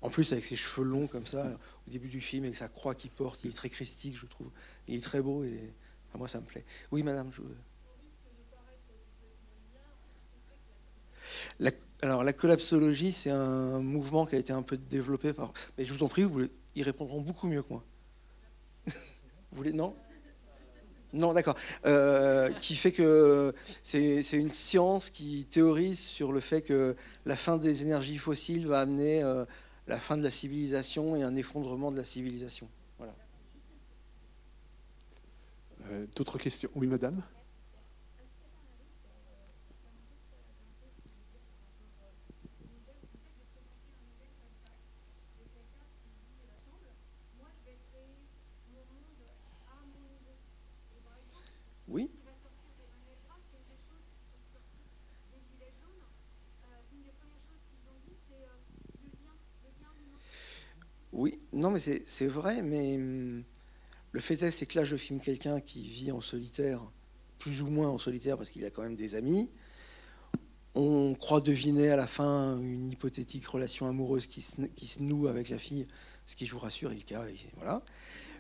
[0.03, 1.47] En plus, avec ses cheveux longs comme ça,
[1.87, 4.51] au début du film, avec sa croix qu'il porte, il est très christique, je trouve.
[4.87, 5.73] Il est très beau et
[6.15, 6.65] moi, ça me plaît.
[6.91, 7.31] Oui, madame.
[12.03, 15.55] alors, la collapsologie, c'est un mouvement qui a été un peu développé par.
[15.79, 17.85] Mais je vous en prie, vous, ils répondront beaucoup mieux que moi.
[18.87, 18.93] vous
[19.53, 19.97] voulez Non?
[21.15, 21.55] Non, d'accord.
[21.87, 27.57] Euh, qui fait que c'est une science qui théorise sur le fait que la fin
[27.57, 29.45] des énergies fossiles va amener euh,
[29.87, 32.69] la fin de la civilisation et un effondrement de la civilisation.
[35.91, 36.71] Euh, d'autres questions?
[36.75, 37.23] Oui, madame
[61.55, 63.43] Non, mais c'est vrai, mais hum,
[64.13, 66.81] le fait est, c'est que là, je filme quelqu'un qui vit en solitaire,
[67.39, 69.51] plus ou moins en solitaire, parce qu'il a quand même des amis.
[70.77, 75.59] On croit deviner à la fin une hypothétique relation amoureuse qui se, noue avec la
[75.59, 75.85] fille,
[76.27, 77.23] ce qui, je vous rassure, est le cas.
[77.57, 77.83] Voilà.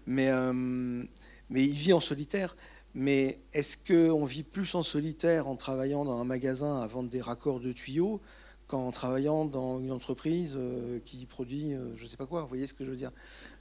[0.09, 1.07] Hum,
[1.51, 2.57] mais il vit en solitaire.
[2.95, 7.21] Mais est-ce qu'on vit plus en solitaire en travaillant dans un magasin à vendre des
[7.21, 8.21] raccords de tuyaux
[8.75, 12.49] qu'en travaillant dans une entreprise euh, qui produit euh, je ne sais pas quoi Vous
[12.49, 13.13] voyez ce que je veux dire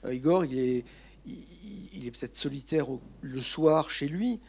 [0.04, 0.84] euh, Igor, il est,
[1.24, 2.86] il, est peut-être solitaire
[3.20, 4.40] le soir chez lui,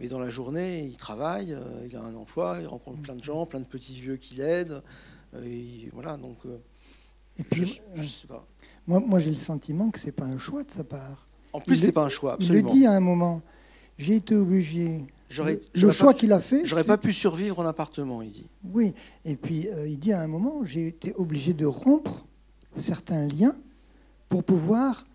[0.00, 1.56] mais dans la journée, il travaille,
[1.86, 4.82] il a un emploi, il rencontre plein de gens, plein de petits vieux qui l'aident.
[5.44, 6.38] et voilà, donc.
[7.38, 8.46] et puis, je, sais pas.
[8.86, 11.28] Moi, moi j'ai le sentiment que c'est pas un choix de sa part.
[11.52, 12.32] En plus, c'est pas un choix.
[12.32, 12.68] Absolument.
[12.70, 13.42] Il le dit à un moment
[13.98, 15.02] j'ai été obligé.
[15.74, 16.64] Le, choix qu'il a fait.
[16.64, 18.46] J'aurais pas pu survivre en appartement, il dit.
[18.72, 22.26] Oui, et puis euh, il dit à un moment j'ai été obligé de rompre
[22.76, 23.56] certains liens
[24.28, 25.06] pour pouvoir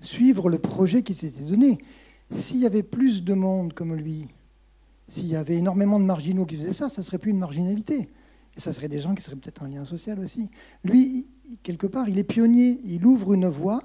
[0.00, 1.78] suivre le projet qui s'était donné.
[2.30, 4.26] S'il y avait plus de monde comme lui,
[5.08, 8.08] s'il y avait énormément de marginaux qui faisaient ça, ça serait plus une marginalité.
[8.56, 10.50] Et ça serait des gens qui seraient peut-être un lien social aussi.
[10.82, 11.28] Lui,
[11.62, 12.80] quelque part, il est pionnier.
[12.84, 13.82] Il ouvre une voie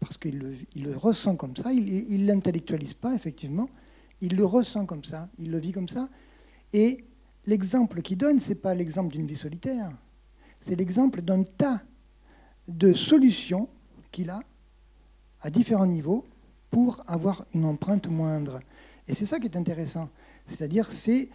[0.00, 0.38] parce qu'il
[0.74, 3.68] le, ressent comme ça, il ne l'intellectualise pas, effectivement,
[4.20, 6.08] il le ressent comme ça, il le vit comme ça.
[6.72, 7.04] Et
[7.46, 9.90] l'exemple qu'il donne, ce n'est pas l'exemple d'une vie solitaire,
[10.60, 11.82] c'est l'exemple d'un tas
[12.68, 13.68] de solutions
[14.10, 14.40] qu'il a
[15.40, 16.24] à différents niveaux
[16.70, 18.60] pour avoir une empreinte moindre.
[19.06, 20.08] Et c'est ça qui est intéressant.
[20.46, 21.28] C'est-à-dire, c'est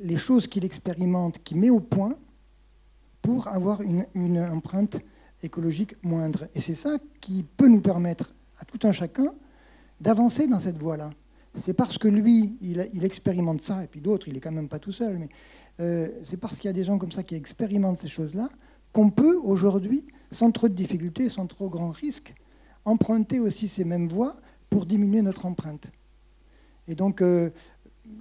[0.00, 2.14] les choses qu'il expérimente, qu'il met au point
[3.22, 4.98] pour avoir une, une empreinte
[5.42, 6.48] écologique moindre.
[6.54, 9.32] Et c'est ça qui peut nous permettre à tout un chacun
[10.00, 11.10] d'avancer dans cette voie-là.
[11.60, 14.78] C'est parce que lui, il, expérimente ça, et puis d'autres, il n'est quand même pas
[14.78, 15.28] tout seul, mais
[15.80, 18.48] euh, c'est parce qu'il y a des gens comme ça qui expérimentent ces choses-là
[18.92, 22.34] qu'on peut aujourd'hui, sans trop de difficultés, sans trop grand risque,
[22.84, 24.36] emprunter aussi ces mêmes voies
[24.70, 25.90] pour diminuer notre empreinte.
[26.86, 27.50] Et donc, euh,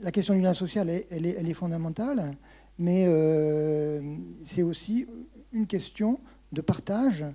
[0.01, 2.35] la question du lien social, elle, est, fondamentale,
[2.77, 4.01] mais euh,
[4.43, 5.07] c'est aussi
[5.53, 6.19] une question
[6.51, 7.25] de partage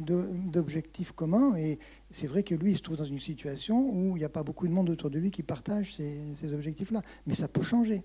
[0.00, 1.56] d'objectifs communs.
[1.56, 1.78] Et
[2.10, 4.42] c'est vrai que lui, il se trouve dans une situation où il n'y a pas
[4.42, 7.02] beaucoup de monde autour de lui qui partage ces, objectifs-là.
[7.26, 8.02] Mais ça peut changer.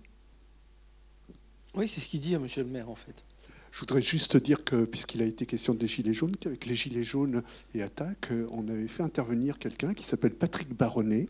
[1.75, 3.23] Oui, c'est ce qu'il dit à Monsieur le maire, en fait.
[3.71, 7.03] Je voudrais juste dire que, puisqu'il a été question des Gilets jaunes, qu'avec les Gilets
[7.03, 11.27] jaunes et Attaque, on avait fait intervenir quelqu'un qui s'appelle Patrick Baronnet,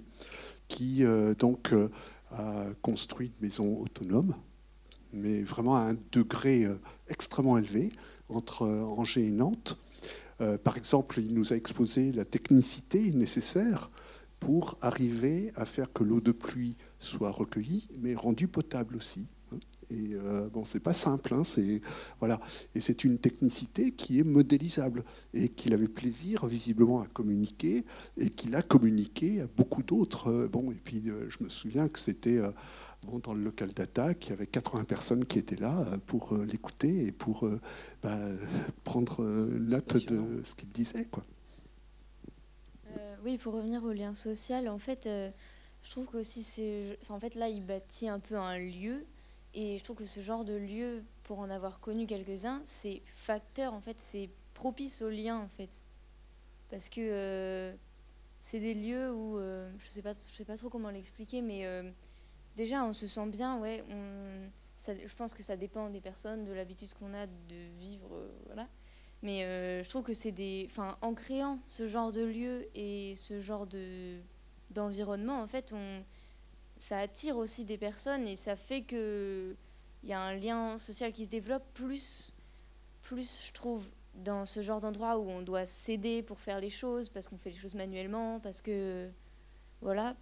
[0.68, 1.90] qui euh, donc euh,
[2.32, 4.36] a construit une maison autonome,
[5.14, 6.76] mais vraiment à un degré euh,
[7.08, 7.92] extrêmement élevé
[8.30, 9.80] entre euh, Angers et Nantes.
[10.42, 13.90] Euh, par exemple, il nous a exposé la technicité nécessaire
[14.40, 19.28] pour arriver à faire que l'eau de pluie soit recueillie, mais rendue potable aussi.
[19.92, 21.80] Et euh, bon, c'est pas simple, hein, c'est
[22.20, 22.40] voilà.
[22.74, 27.86] Et c'est une technicité qui est modélisable et qu'il avait plaisir visiblement à communiquer
[28.18, 30.48] et qu'il a communiqué à beaucoup d'autres.
[30.52, 32.42] bon, et puis je me souviens que c'était
[33.24, 36.46] dans le local d'attaque, il y avait 80 personnes qui étaient là euh, pour euh,
[36.46, 37.60] l'écouter et pour euh,
[38.02, 38.20] bah,
[38.84, 41.06] prendre note de ce qu'il disait.
[41.06, 41.24] Quoi.
[43.24, 45.10] oui, pour revenir au lien social, en fait,
[45.84, 46.98] je trouve qu'aussi c'est.
[47.10, 49.06] en fait, là, il bâtit un peu un lieu.
[49.58, 53.74] Et je trouve que ce genre de lieu, pour en avoir connu quelques-uns, c'est facteur,
[53.74, 55.82] en fait, c'est propice au lien, en fait.
[56.70, 57.74] Parce que
[58.42, 59.38] c'est des lieux où.
[59.40, 61.66] je ne sais, pas, je sais pas trop comment l'expliquer, mais
[62.56, 63.84] déjà, on se sent bien, ouais.
[64.78, 68.68] je pense que ça dépend des personnes, de l'habitude qu'on a de vivre, euh, voilà.
[69.22, 70.68] Mais euh, je trouve que c'est des,
[71.02, 74.20] en créant ce genre de lieu et ce genre de
[74.72, 75.74] d'environnement, en fait,
[76.80, 79.56] ça attire aussi des personnes et ça fait que
[80.04, 82.36] il y a un lien social qui se développe plus,
[83.02, 87.10] plus, je trouve, dans ce genre d'endroit où on doit s'aider pour faire les choses
[87.10, 89.10] parce qu'on fait les choses manuellement, parce que
[89.82, 90.16] voilà,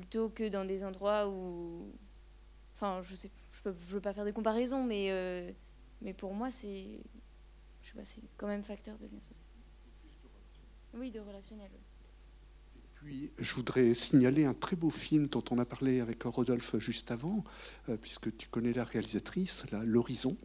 [0.00, 1.92] plutôt que dans des endroits où.
[2.74, 5.52] Enfin, je sais, je ne veux pas faire des comparaisons, mais, euh,
[6.16, 7.00] pour moi, c'est.
[8.36, 9.20] Quand même facteur de lien
[10.94, 11.70] Oui, de relationnel.
[13.04, 17.10] Puis, je voudrais signaler un très beau film dont on a parlé avec Rodolphe juste
[17.10, 17.44] avant,
[17.88, 20.36] euh, puisque tu connais la réalisatrice, L'Horizon,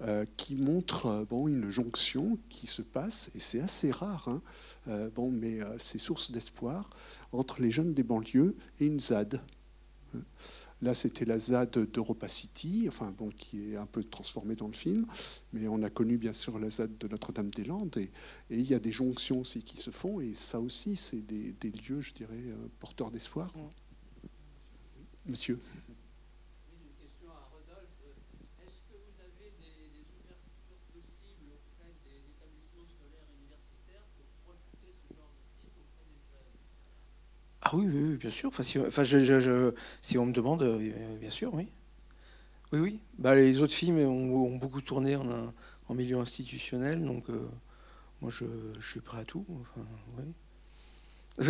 [0.00, 5.30] euh, qui montre bon, une jonction qui se passe, et c'est assez rare, hein, bon,
[5.30, 6.88] mais c'est source d'espoir
[7.32, 9.42] entre les jeunes des banlieues et une ZAD.
[10.80, 14.74] Là, c'était la ZAD d'Europa City, enfin, bon, qui est un peu transformée dans le
[14.74, 15.06] film,
[15.52, 18.10] mais on a connu bien sûr la ZAD de Notre-Dame-des-Landes, et,
[18.50, 22.00] il y a des jonctions aussi qui se font, et ça aussi, c'est des, lieux,
[22.00, 23.52] je dirais, euh, porteurs d'espoir.
[25.26, 25.58] Monsieur.
[37.70, 38.48] Ah oui, oui, bien sûr.
[38.48, 38.78] Enfin, si,
[40.18, 41.68] on me demande, euh, bien sûr, oui.
[42.72, 43.00] Oui, oui.
[43.18, 47.46] Bah, les autres films ont, beaucoup tourné en, milieu institutionnel, donc euh,
[48.22, 48.46] moi, je,
[48.80, 49.44] suis prêt à tout.
[49.50, 50.32] Enfin, oui.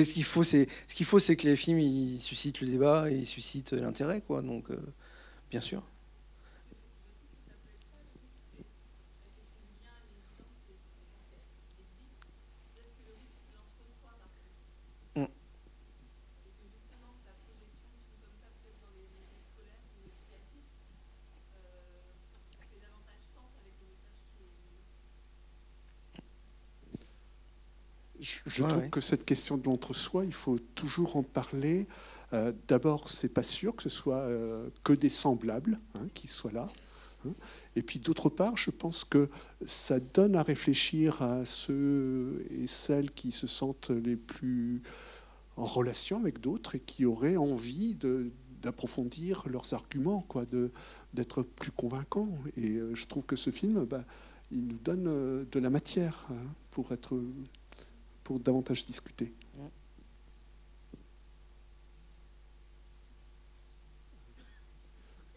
[0.05, 3.13] Ce qu'il faut, c'est ce qu'il faut, c'est que les films ils suscitent le débat
[3.13, 4.43] et ils suscitent l'intérêt, quoi.
[4.43, 4.77] Donc, euh,
[5.53, 5.85] bien sûr.
[28.45, 28.91] Je, je Ouais, trouve ouais.
[28.91, 31.87] que cette question de l'entre-soi, il faut toujours en parler.
[32.33, 36.53] Euh, D'abord, c'est pas sûr que ce soit euh, que des semblables hein, qui soient
[36.53, 36.69] là.
[37.27, 37.31] hein.
[37.77, 39.29] Et puis d'autre part, je pense que
[39.65, 44.83] ça donne à réfléchir à ceux et celles qui se sentent les plus
[45.57, 48.31] en relation avec d'autres et qui auraient envie de-
[48.63, 50.71] d'approfondir leurs arguments, quoi, de
[51.15, 52.29] d'être plus convaincants.
[52.57, 54.05] Et euh, je trouve que ce film, bah,
[54.51, 56.35] il nous donne euh, de la matière hein,
[56.71, 57.19] pour être
[58.29, 59.33] pour davantage discuter.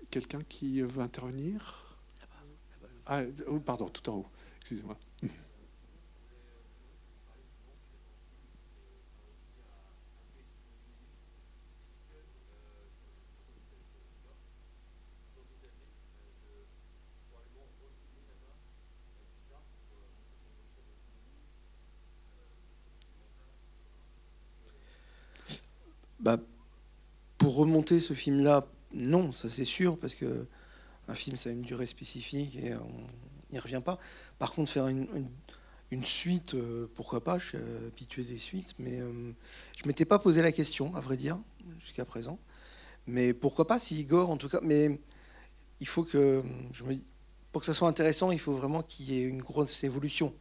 [0.09, 1.95] Quelqu'un qui veut intervenir?
[3.05, 4.27] Ah, oh, pardon, tout en haut.
[4.59, 4.97] Excusez-moi.
[26.21, 26.37] Bah,
[27.37, 30.47] pour remonter ce film-là, non, ça c'est sûr, parce que
[31.07, 33.07] un film, ça a une durée spécifique et on
[33.51, 33.97] n'y revient pas.
[34.37, 35.29] Par contre, faire une,
[36.03, 39.31] suite, euh, pourquoi pas, je suis habitué des suites, mais euh,
[39.75, 41.39] je m'étais pas posé la question, à vrai dire,
[41.79, 42.39] jusqu'à présent.
[43.07, 45.01] Mais pourquoi pas, si Igor, en tout cas, mais
[45.79, 46.95] il faut que, je me
[47.51, 50.33] pour que ça soit intéressant, il faut vraiment qu'il y ait une grosse évolution.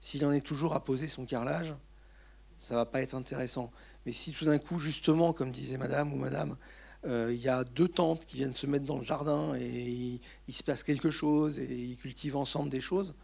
[0.00, 1.74] S'il en est toujours à poser son carrelage,
[2.58, 3.70] ça va pas être intéressant.
[4.04, 6.56] Mais si tout d'un coup, justement, comme disait madame ou madame,
[7.06, 10.54] euh, il y a deux tantes qui viennent se mettre dans le jardin et il,
[10.54, 13.14] se passe quelque chose et ils cultivent ensemble des choses,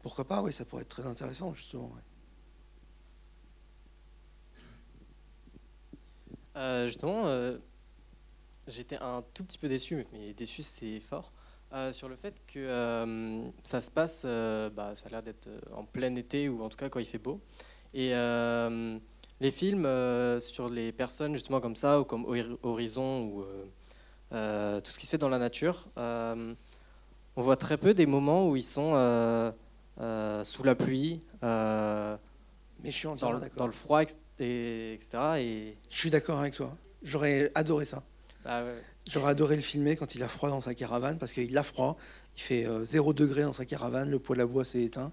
[0.00, 1.92] pourquoi pas Oui, ça pourrait être très intéressant, justement.
[6.56, 7.58] Euh, justement, euh,
[8.66, 11.32] j'étais un tout petit peu déçu, mais déçu c'est fort,
[11.92, 16.48] sur le fait que ça se passe, bah, ça a l'air d'être en plein été
[16.48, 17.42] ou en tout cas quand il fait beau.
[17.94, 18.98] Et euh,
[19.40, 23.44] les films euh, sur les personnes justement comme ça, ou comme Hori- Horizon, ou
[24.32, 28.48] euh, tout ce qui se fait dans la nature, on voit très peu des moments
[28.48, 28.92] où ils sont
[30.44, 32.18] sous la pluie, Mais
[32.84, 33.56] je suis dans, le, d'accord.
[33.58, 34.02] dans le froid,
[34.40, 35.18] et, etc.
[35.38, 36.76] Et, Je suis d'accord avec toi.
[37.02, 38.02] J'aurais adoré ça.
[38.44, 38.74] ouais.
[39.10, 41.96] J'aurais adoré le filmer quand il a froid dans sa caravane, parce qu'il a froid,
[42.36, 45.12] il fait euh, 0 degré dans sa caravane, le poêle à bois s'est éteint.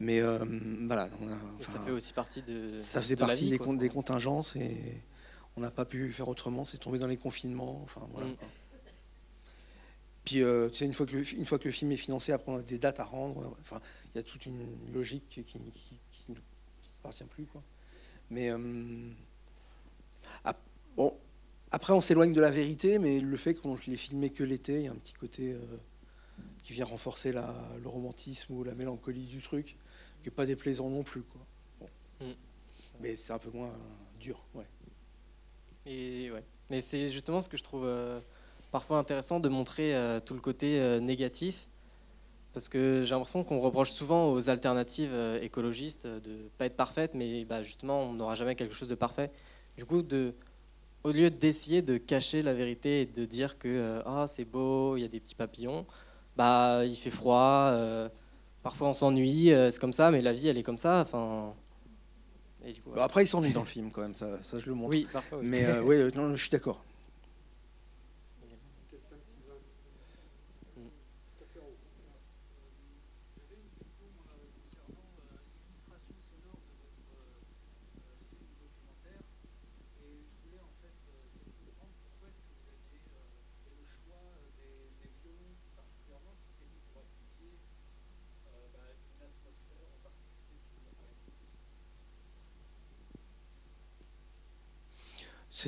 [0.00, 0.38] Mais euh,
[0.86, 2.68] voilà, on a- Et ça enfin, fait aussi partie de.
[2.78, 3.66] ça faisait de partie vie, des, quoi.
[3.68, 5.02] con- des contingences et
[5.56, 7.80] on n'a pas pu faire autrement, c'est tombé dans les confinements.
[7.84, 8.36] Enfin, voilà, Mm.
[10.24, 12.32] Puis, euh, tu sais, une fois, que le, une fois que le film est financé,
[12.32, 13.56] après on a des dates à rendre.
[13.60, 13.80] Enfin,
[14.14, 14.60] il y a toute une
[14.92, 15.58] logique qui qui,
[16.10, 16.34] qui- ne
[17.00, 17.44] appartient plus.
[17.46, 17.62] Quoi.
[18.30, 18.58] Mais euh,
[20.44, 20.60] ap-
[20.96, 21.14] bon,
[21.70, 24.74] après, on s'éloigne de la vérité, mais le fait qu'on je l'ai filmé que l'été,
[24.80, 25.58] il y a un petit côté euh,
[26.62, 29.76] qui vient renforcer la, le romantisme ou la mélancolie du truc,
[30.22, 31.22] qui n'est pas déplaisant non plus.
[31.22, 31.40] Quoi.
[31.80, 32.26] Bon.
[32.26, 32.32] Mm.
[33.00, 33.72] Mais c'est un peu moins
[34.20, 34.44] dur.
[34.54, 34.66] Ouais.
[35.86, 36.44] Et ouais.
[36.70, 38.20] Mais c'est justement ce que je trouve euh,
[38.72, 41.68] parfois intéressant de montrer euh, tout le côté euh, négatif.
[42.52, 47.44] Parce que j'ai l'impression qu'on reproche souvent aux alternatives écologistes de pas être parfaites, mais
[47.44, 49.30] bah, justement, on n'aura jamais quelque chose de parfait.
[49.76, 50.34] Du coup, de,
[51.04, 55.02] au lieu d'essayer de cacher la vérité et de dire que ah, c'est beau, il
[55.02, 55.86] y a des petits papillons,
[56.36, 57.70] bah, il fait froid,
[58.62, 61.00] parfois on s'ennuie, euh, c'est comme ça, mais la vie, elle est comme ça.
[61.00, 61.52] Enfin,
[62.64, 63.04] et du coup, Bon, voilà.
[63.04, 64.90] après, il s'ennuie dans le film quand même, ça, ça je le montre.
[64.90, 65.38] oui, parfois.
[65.38, 65.46] oui.
[65.46, 66.82] Mais euh, non, je suis d'accord.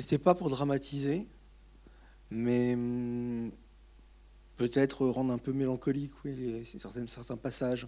[0.01, 1.27] C'était pas pour dramatiser,
[2.31, 3.51] mais hum,
[4.57, 7.87] peut-être rendre un peu mélancolique, oui, certains, passages,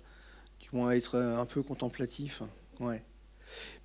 [0.59, 2.43] du moins être euh, un peu contemplatif.
[2.79, 3.03] Ouais.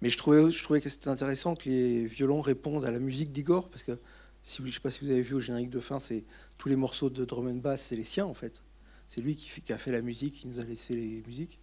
[0.02, 3.32] Mais je trouvais, je trouvais que c'était intéressant que les violons répondent à la musique
[3.32, 3.98] d'Igor, parce que
[4.42, 6.24] si, je ne sais pas si vous avez vu au générique de fin, c'est
[6.58, 8.62] tous les morceaux de drum and bass, c'est les siens en fait.
[9.08, 11.58] C'est lui qui, qui, a fait la musique, qui nous a laissé les musiques.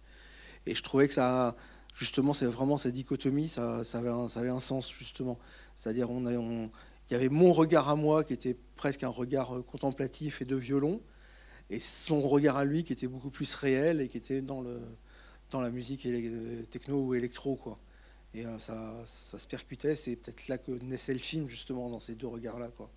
[0.66, 1.54] Et je trouvais que ça,
[1.96, 5.38] justement, c'est vraiment cette dichotomie, ça, avait un, sens justement.
[5.74, 6.70] C'est-à-dire, on,
[7.10, 11.00] y avait mon regard à moi qui était presque un regard contemplatif et de violon,
[11.70, 14.62] et son regard à lui qui était beaucoup plus réel et qui était dans,
[15.50, 16.06] dans la musique
[16.70, 17.56] techno ou électro.
[17.56, 17.78] Quoi.
[18.34, 22.14] Et ça, ça se percutait, c'est peut-être là que naissait le film, justement, dans ces
[22.14, 22.68] deux regards-là.
[22.76, 22.90] Quoi.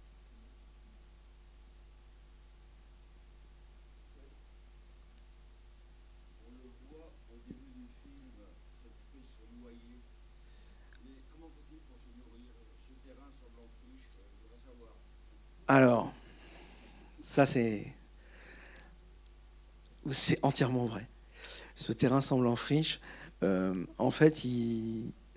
[15.70, 16.12] Alors,
[17.22, 17.94] ça c'est
[20.42, 21.08] entièrement vrai.
[21.76, 23.00] Ce terrain semble en friche.
[23.44, 24.44] Euh, en fait.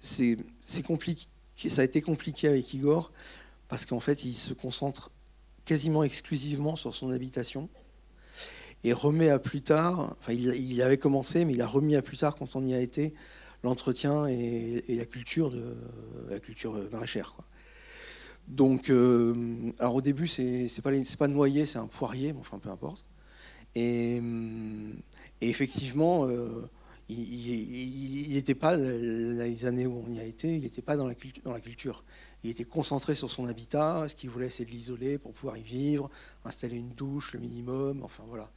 [0.01, 0.23] Ça
[1.83, 3.13] a été compliqué avec Igor
[3.69, 5.11] parce qu'en fait, il se concentre
[5.67, 7.69] quasiment exclusivement sur son habitation
[8.85, 10.17] et remet à plus tard.
[10.19, 12.81] Enfin, il, avait commencé, mais il a remis à plus tard quand on y a
[12.81, 13.13] été
[13.63, 15.77] l'entretien et, la culture de
[16.31, 17.37] la culture maraîchère.
[18.49, 23.07] Donc, euh, alors au début, c'est pas, pas noyer, c'est un poirier, enfin peu importe.
[23.75, 24.21] Et,
[25.41, 26.69] et effectivement, euh,
[27.09, 31.15] il n'était pas, les années où on y a été, il n'était pas dans la,
[31.15, 32.05] culture.
[32.45, 35.63] Il était concentré sur son habitat, ce qu'il voulait, c'est de l'isoler pour pouvoir y
[35.63, 36.11] vivre,
[36.45, 38.51] installer une douche, le minimum, enfin voilà.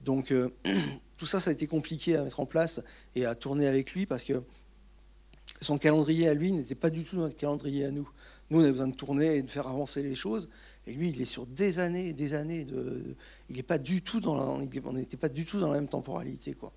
[0.00, 0.50] Donc, euh,
[1.16, 2.80] tout ça, ça a été compliqué à mettre en place
[3.14, 4.42] et à tourner avec lui parce que
[5.62, 8.08] son calendrier à lui n'était pas du tout notre calendrier à nous.
[8.50, 10.48] Nous, on a besoin de tourner et de faire avancer les choses.
[10.86, 12.64] Et lui, il est sur des années et des années.
[12.64, 13.16] De,
[13.48, 15.88] il n'est pas du tout dans la, on n'était pas du tout dans la même
[15.88, 16.54] temporalité.
[16.54, 16.72] Quoi.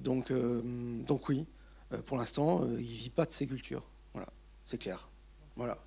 [0.00, 0.62] Donc, euh,
[1.04, 1.46] donc oui,
[1.92, 3.88] euh, pour l'instant, euh, il ne vit pas de ses cultures.
[4.12, 4.28] Voilà,
[4.64, 5.08] c'est clair.
[5.54, 5.78] Voilà.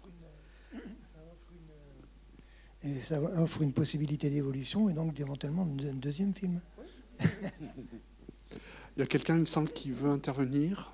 [2.84, 6.62] Et ça offre une possibilité d'évolution et donc éventuellement un deuxième film.
[7.20, 10.92] il y a quelqu'un, il me semble, qui veut intervenir.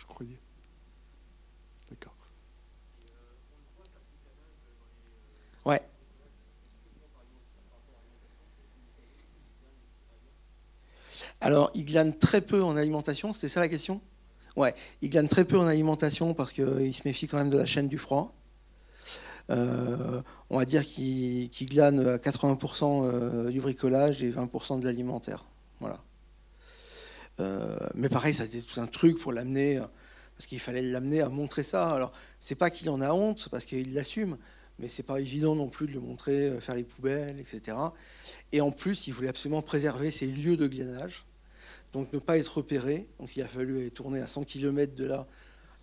[0.00, 0.38] Je croyais.
[1.90, 2.14] D'accord.
[5.66, 5.82] Ouais.
[11.42, 14.00] Alors, il glane très peu en alimentation, c'était ça la question?
[14.56, 17.66] Ouais, il glane très peu en alimentation parce qu'il se méfie quand même de la
[17.66, 18.34] chaîne du froid.
[19.50, 25.44] Euh, on va dire qu'il glane à 80% euh, du bricolage et 20% de l'alimentaire.
[25.78, 26.00] Voilà.
[27.40, 29.80] Euh, mais pareil, ça a été tout un truc pour l'amener
[30.36, 31.90] parce qu'il fallait l'amener à montrer ça.
[31.90, 34.38] Alors, c'est pas qu'il en a honte, parce qu'il l'assume,
[34.78, 37.76] mais c'est pas évident non plus de le montrer, euh, faire les poubelles, etc.
[38.52, 41.26] Et en plus, il voulait absolument préserver ses lieux de glanage,
[41.92, 43.06] donc ne pas être repéré.
[43.18, 45.26] Donc, il a fallu tourner à 100 km de là,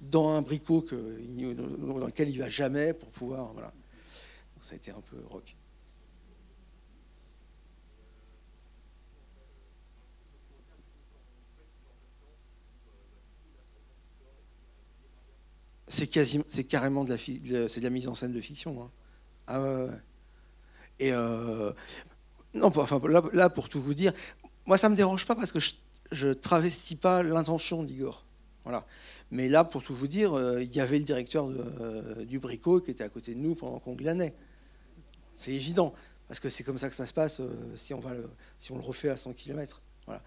[0.01, 3.53] dans un bricot dans lequel il va jamais pour pouvoir.
[3.53, 3.67] Voilà.
[3.67, 5.55] Donc, ça a été un peu rock.
[15.87, 18.83] C'est carrément de la, de la mise en scène de fiction.
[18.83, 18.91] Hein.
[19.47, 19.87] Ah ouais,
[20.99, 21.71] Et euh,
[22.53, 23.01] non, enfin
[23.33, 24.11] là, pour tout vous dire,
[24.65, 25.73] moi ça me dérange pas parce que je,
[26.11, 28.25] je travestis pas l'intention d'Igor.
[28.63, 28.85] Voilà.
[29.31, 32.81] Mais là, pour tout vous dire, euh, il y avait le directeur euh, du Bricot
[32.81, 34.33] qui était à côté de nous pendant qu'on glanait.
[35.37, 35.93] C'est évident,
[36.27, 37.41] parce que c'est comme ça que ça se passe
[37.75, 39.81] si, on va le, si on le refait à 100 km.
[40.05, 40.21] Voilà.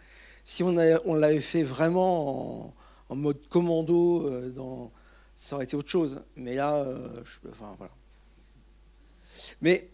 [0.45, 2.75] Si on, on l'avait fait vraiment en,
[3.11, 4.91] en mode commando dans,
[5.41, 6.23] ça aurait été autre chose.
[6.37, 7.09] Mais là, euh,
[7.51, 7.95] enfin, voilà.
[9.63, 9.89] Mais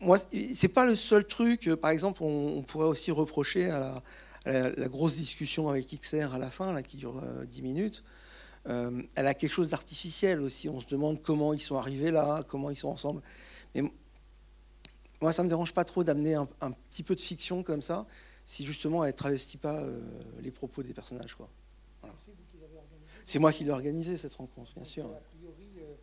[0.00, 0.16] moi,
[0.54, 1.70] c'est pas le seul truc.
[1.74, 4.02] Par exemple, on, pourrait aussi reprocher à
[4.46, 8.04] la, grosse discussion avec XR à la fin, là, qui dure 10 euh, minutes.
[8.68, 10.70] Euh, elle a quelque chose d'artificiel aussi.
[10.70, 13.20] On se demande comment ils sont arrivés là, comment ils sont ensemble.
[13.74, 13.82] Mais
[15.20, 16.46] moi, ça me dérange pas trop d'amener un,
[16.88, 18.06] petit peu de fiction comme ça,
[18.46, 19.78] si justement elle travestit pas
[20.40, 21.34] les propos des personnages.
[21.34, 21.50] Quoi.
[23.26, 25.06] C'est moi qui l'ai organisé cette rencontre, bien sûr.
[25.06, 25.94] A priori, euh,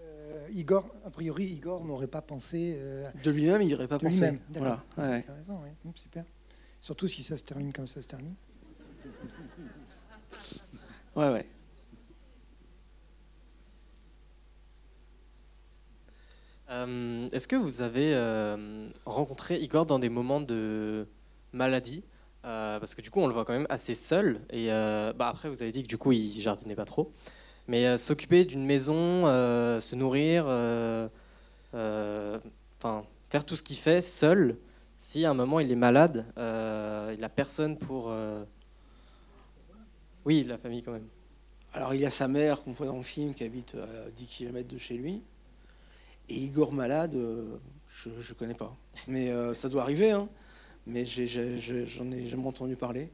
[0.00, 2.74] euh, Igor, a priori, Igor n'aurait pas pensé.
[2.76, 4.16] Euh, de lui-même, il n'y aurait pas pensé.
[4.16, 4.40] Lui-même.
[4.50, 4.84] Voilà.
[4.96, 5.70] C'est intéressant, oui.
[5.84, 6.24] Hum, super.
[6.80, 8.34] Surtout si ça se termine comme ça se termine.
[11.14, 11.46] Ouais, ouais.
[17.32, 18.16] Est-ce que vous avez
[19.04, 21.06] rencontré Igor dans des moments de
[21.52, 22.02] maladie?
[22.44, 24.40] Euh, parce que du coup, on le voit quand même assez seul.
[24.50, 27.12] Et euh, bah, après, vous avez dit que du coup, il jardinait pas trop.
[27.68, 30.46] Mais euh, s'occuper d'une maison, se nourrir,
[31.72, 34.56] enfin, faire tout ce qu'il fait seul,
[34.96, 38.12] si à un moment il est malade, il n'a personne pour.
[40.24, 41.08] Oui, la famille quand même.
[41.74, 44.68] Alors il a sa mère qu'on voit dans le film qui habite à 10 km
[44.68, 45.22] de chez lui.
[46.28, 47.16] Et Igor malade,
[47.88, 48.76] je ne connais pas.
[49.06, 50.10] Mais ça doit arriver.
[50.10, 50.28] Hein.
[50.86, 53.08] Mais j'en ai, jamais entendu parler.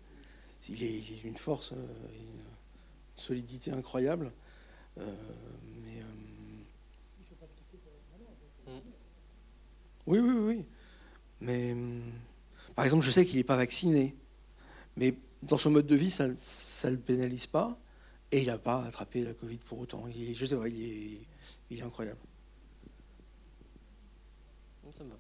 [0.69, 2.41] Il est, une force, euh, une
[3.17, 4.33] solidité incroyable.
[4.97, 6.03] mais,
[10.07, 10.65] oui, oui, oui.
[11.41, 11.77] Mais
[12.75, 14.17] par exemple, je sais qu'il n'est pas vacciné.
[14.97, 17.79] Mais dans son mode de vie, ça ne le pénalise pas.
[18.31, 20.07] Et il n'a pas attrapé la Covid pour autant.
[20.09, 21.21] Je sais il est,
[21.71, 22.21] il est incroyable.
[24.91, 25.17] Ça me va.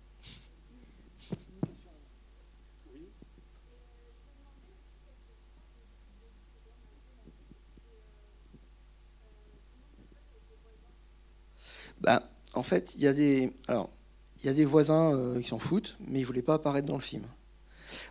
[12.01, 12.22] Bah,
[12.55, 13.90] en fait, il y a des, alors,
[14.42, 16.94] il y a des voisins euh, qui s'en foutent, mais ils voulaient pas apparaître dans
[16.94, 17.24] le film.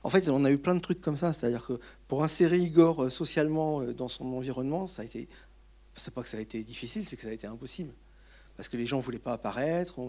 [0.04, 3.04] En fait, on a eu plein de trucs comme ça, c'est-à-dire que pour insérer Igor
[3.04, 5.30] euh, socialement euh, dans son environnement, ça a été,
[5.96, 7.94] c'est pas que ça a été difficile, c'est que ça a été impossible,
[8.58, 10.00] parce que les gens voulaient pas apparaître.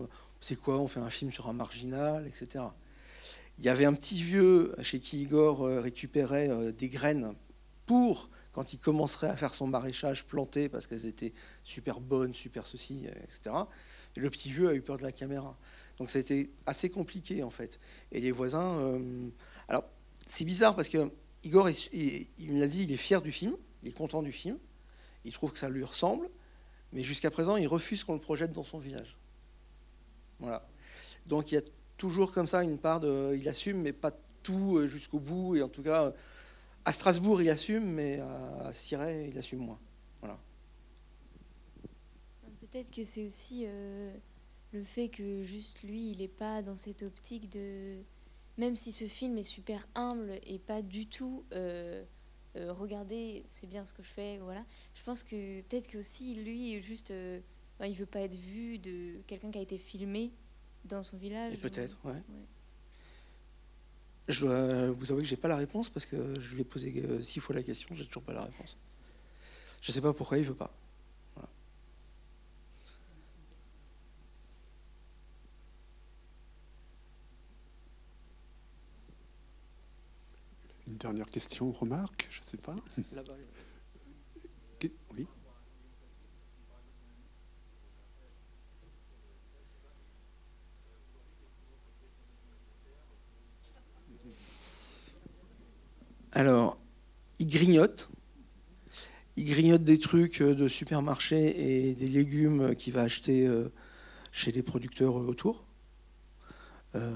[0.40, 2.64] C'est quoi On fait un film sur un marginal, etc.
[3.58, 7.34] Il y avait un petit vieux chez qui Igor récupérait des graines
[7.86, 11.32] pour quand il commencerait à faire son maraîchage planté parce qu'elles étaient
[11.62, 13.54] super bonnes, super ceci, etc.
[14.16, 15.56] Et le petit vieux a eu peur de la caméra.
[15.98, 17.78] Donc ça a été assez compliqué en fait.
[18.10, 18.80] Et les voisins.
[18.80, 19.28] Euh,
[19.68, 19.84] alors
[20.26, 21.08] c'est bizarre parce que
[21.44, 23.54] Igor, il, me l'a dit, il est fier du film,
[23.84, 24.58] il est content du film,
[25.24, 26.28] il trouve que ça lui ressemble,
[26.92, 29.16] mais jusqu'à présent, il refuse qu'on le projette dans son village.
[30.40, 30.66] Voilà.
[31.26, 31.62] Donc il y a
[31.96, 33.36] toujours comme ça une part de.
[33.38, 34.10] Il assume, mais pas
[34.42, 35.54] tout euh, jusqu'au bout.
[35.54, 36.12] Et en tout cas,
[36.84, 39.78] à Strasbourg, il assume, mais à Siret, il assume moins.
[40.20, 40.38] Voilà.
[42.60, 44.14] Peut-être que c'est aussi euh,
[44.72, 47.98] le fait que juste lui, il n'est pas dans cette optique de...
[48.56, 51.44] Même si ce film est super humble et pas du tout...
[51.52, 52.04] Euh,
[52.56, 54.64] euh, regardez, c'est bien ce que je fais, voilà.
[54.94, 57.40] Je pense que peut-être que aussi lui, juste, euh,
[57.86, 60.32] il veut pas être vu de quelqu'un qui a été filmé
[60.84, 61.56] dans son village.
[61.58, 62.22] Peut-être, ouais.
[64.28, 67.22] Je dois vous avouer que j'ai pas la réponse parce que je lui ai posé
[67.22, 68.76] six fois la question, j'ai toujours pas la réponse.
[69.80, 70.70] Je sais pas pourquoi il veut pas.
[80.86, 82.74] Une dernière question, remarque, je ne sais pas.
[85.14, 85.26] Oui.
[96.32, 96.78] Alors,
[97.38, 98.10] il grignote.
[99.36, 103.68] Il grignote des trucs de supermarché et des légumes qu'il va acheter euh,
[104.32, 105.64] chez les producteurs autour.
[106.96, 107.14] Euh,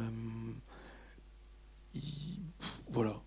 [2.91, 3.21] voilà.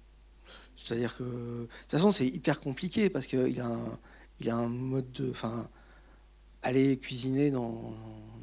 [0.75, 3.99] C'est-à-dire que, de toute façon, c'est hyper compliqué parce qu'il a, un,
[4.47, 5.29] a un mode de.
[5.31, 5.69] Enfin,
[6.65, 7.93] aller cuisiner dans,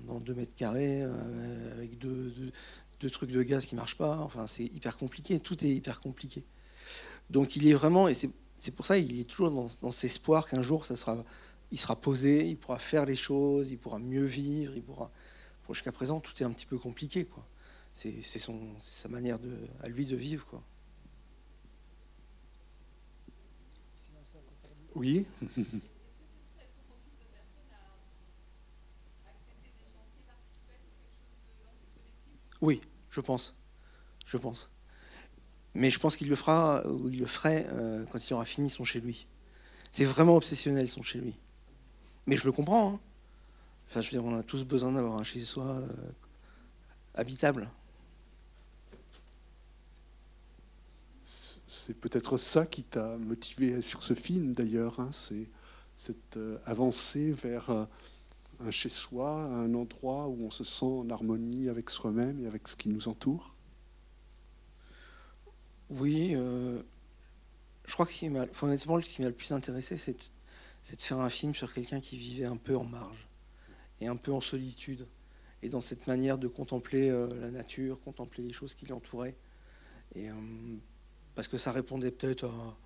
[0.06, 2.52] dans 2 mètres carrés euh, avec deux,
[3.10, 5.40] trucs de gaz qui ne marchent pas, enfin, c'est hyper compliqué.
[5.40, 6.44] Tout est hyper compliqué.
[7.32, 8.08] Donc, il est vraiment.
[8.08, 11.24] Et c'est pour ça qu'il est toujours dans, dans cet espoir qu'un jour, ça sera,
[11.70, 15.10] il sera posé, il pourra faire les choses, il pourra mieux vivre, il pourra.
[15.70, 17.46] Jusqu'à présent, tout est un petit peu compliqué, quoi.
[17.92, 20.62] C'est sa manière de, à lui de vivre, quoi.
[24.94, 25.26] Oui.
[32.60, 32.80] Oui,
[33.10, 33.56] je pense.
[34.26, 34.71] Je pense.
[35.74, 38.68] Mais je pense qu'il le fera ou il le ferait euh, quand il aura fini
[38.68, 39.26] son chez lui.
[39.90, 41.34] C'est vraiment obsessionnel son chez lui.
[42.26, 42.94] Mais je le comprends.
[42.94, 43.00] Hein.
[43.88, 45.88] Enfin, je veux dire, on a tous besoin d'avoir un chez soi euh,
[47.14, 47.68] habitable.
[51.24, 55.48] c'est peut-être ça qui t'a motivé sur ce film d'ailleurs, hein, c'est
[55.96, 57.70] cette euh, avancée vers
[58.60, 62.76] un chez-soi, un endroit où on se sent en harmonie avec soi-même et avec ce
[62.76, 63.51] qui nous entoure
[65.92, 66.82] Oui, euh,
[67.84, 71.02] je crois que ce qui m'a, honnêtement, ce qui m'a le plus intéressé, c'est de
[71.02, 73.28] faire un film sur quelqu'un qui vivait un peu en marge
[74.00, 75.06] et un peu en solitude,
[75.62, 79.36] et dans cette manière de contempler la nature, contempler les choses qui l'entouraient.
[80.16, 80.28] Et
[81.36, 82.76] parce que ça répondait peut-être à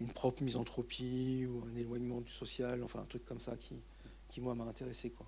[0.00, 3.76] une propre misanthropie ou un éloignement du social, enfin un truc comme ça qui,
[4.28, 5.10] qui moi, m'a intéressé.
[5.10, 5.26] Quoi.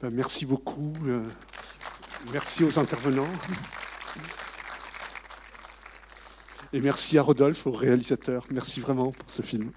[0.00, 0.92] Ben, merci beaucoup.
[1.06, 1.26] Euh,
[2.32, 3.28] merci aux intervenants.
[6.72, 8.46] Et merci à Rodolphe, au réalisateur.
[8.50, 9.70] Merci vraiment pour ce film.